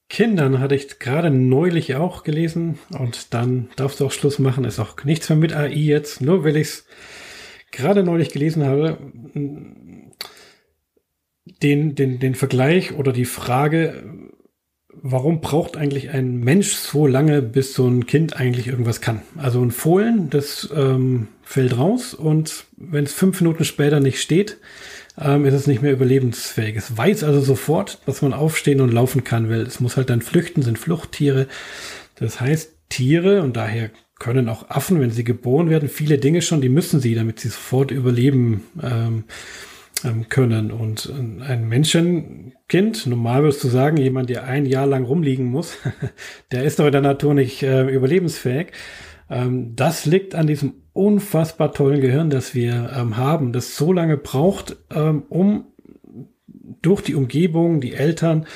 [0.09, 4.65] Kindern hatte ich gerade neulich auch gelesen und dann darfst du auch Schluss machen.
[4.65, 6.87] Ist auch nichts mehr mit AI jetzt, nur weil ich es
[7.71, 8.97] gerade neulich gelesen habe
[11.63, 14.03] den, den, den Vergleich oder die Frage,
[15.03, 19.23] warum braucht eigentlich ein Mensch so lange, bis so ein Kind eigentlich irgendwas kann?
[19.37, 24.59] Also ein Fohlen, das ähm, fällt raus und wenn es fünf Minuten später nicht steht,
[25.21, 26.77] ähm, ist es nicht mehr überlebensfähig.
[26.77, 30.23] Es weiß also sofort, dass man aufstehen und laufen kann, weil es muss halt dann
[30.23, 31.47] flüchten, sind Fluchttiere.
[32.17, 36.61] Das heißt, Tiere und daher können auch Affen, wenn sie geboren werden, viele Dinge schon,
[36.61, 38.65] die müssen sie, damit sie sofort überleben.
[38.83, 39.25] Ähm,
[40.05, 40.71] ähm, können.
[40.71, 45.79] Und äh, ein Menschenkind, normal wirst du sagen, jemand, der ein Jahr lang rumliegen muss,
[46.53, 48.69] der ist doch in der Natur nicht äh, überlebensfähig.
[49.31, 54.17] Ähm, das liegt an diesem unfassbar tollen Gehirn, das wir ähm, haben, das so lange
[54.17, 55.67] braucht, ähm, um
[56.83, 58.47] durch die Umgebung, die Eltern,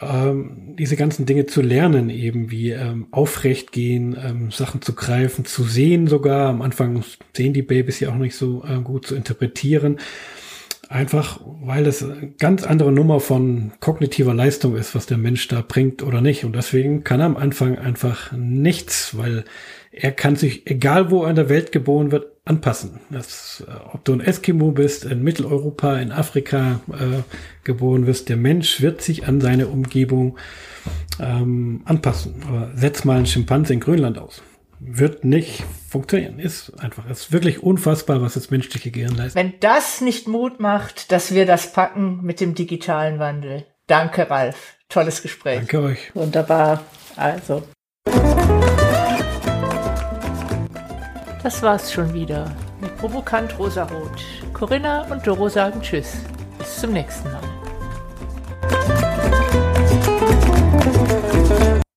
[0.00, 5.44] ähm, diese ganzen Dinge zu lernen, eben wie ähm, aufrecht gehen, ähm, Sachen zu greifen,
[5.44, 6.50] zu sehen sogar.
[6.50, 7.02] Am Anfang
[7.34, 9.98] sehen die Babys ja auch nicht so äh, gut zu interpretieren
[10.88, 15.62] Einfach, weil es eine ganz andere Nummer von kognitiver Leistung ist, was der Mensch da
[15.66, 16.44] bringt oder nicht.
[16.44, 19.44] Und deswegen kann er am Anfang einfach nichts, weil
[19.92, 23.00] er kann sich, egal wo er in der Welt geboren wird, anpassen.
[23.10, 27.22] Das, äh, ob du ein Eskimo bist, in Mitteleuropa, in Afrika äh,
[27.64, 30.38] geboren wirst, der Mensch wird sich an seine Umgebung
[31.20, 32.36] ähm, anpassen.
[32.46, 34.42] Aber setz mal einen Schimpanse in Grönland aus
[34.80, 36.38] wird nicht funktionieren.
[36.38, 39.36] Ist einfach, ist wirklich unfassbar, was das menschliche Gehirn leistet.
[39.36, 43.66] Wenn das nicht Mut macht, dass wir das packen mit dem digitalen Wandel.
[43.86, 44.76] Danke, Ralf.
[44.88, 45.58] Tolles Gespräch.
[45.58, 46.14] Danke euch.
[46.14, 46.82] Wunderbar.
[47.16, 47.62] Also.
[51.42, 54.24] Das war's schon wieder mit Provokant Rosarot.
[54.52, 56.16] Corinna und Doro sagen Tschüss.
[56.58, 57.42] Bis zum nächsten Mal.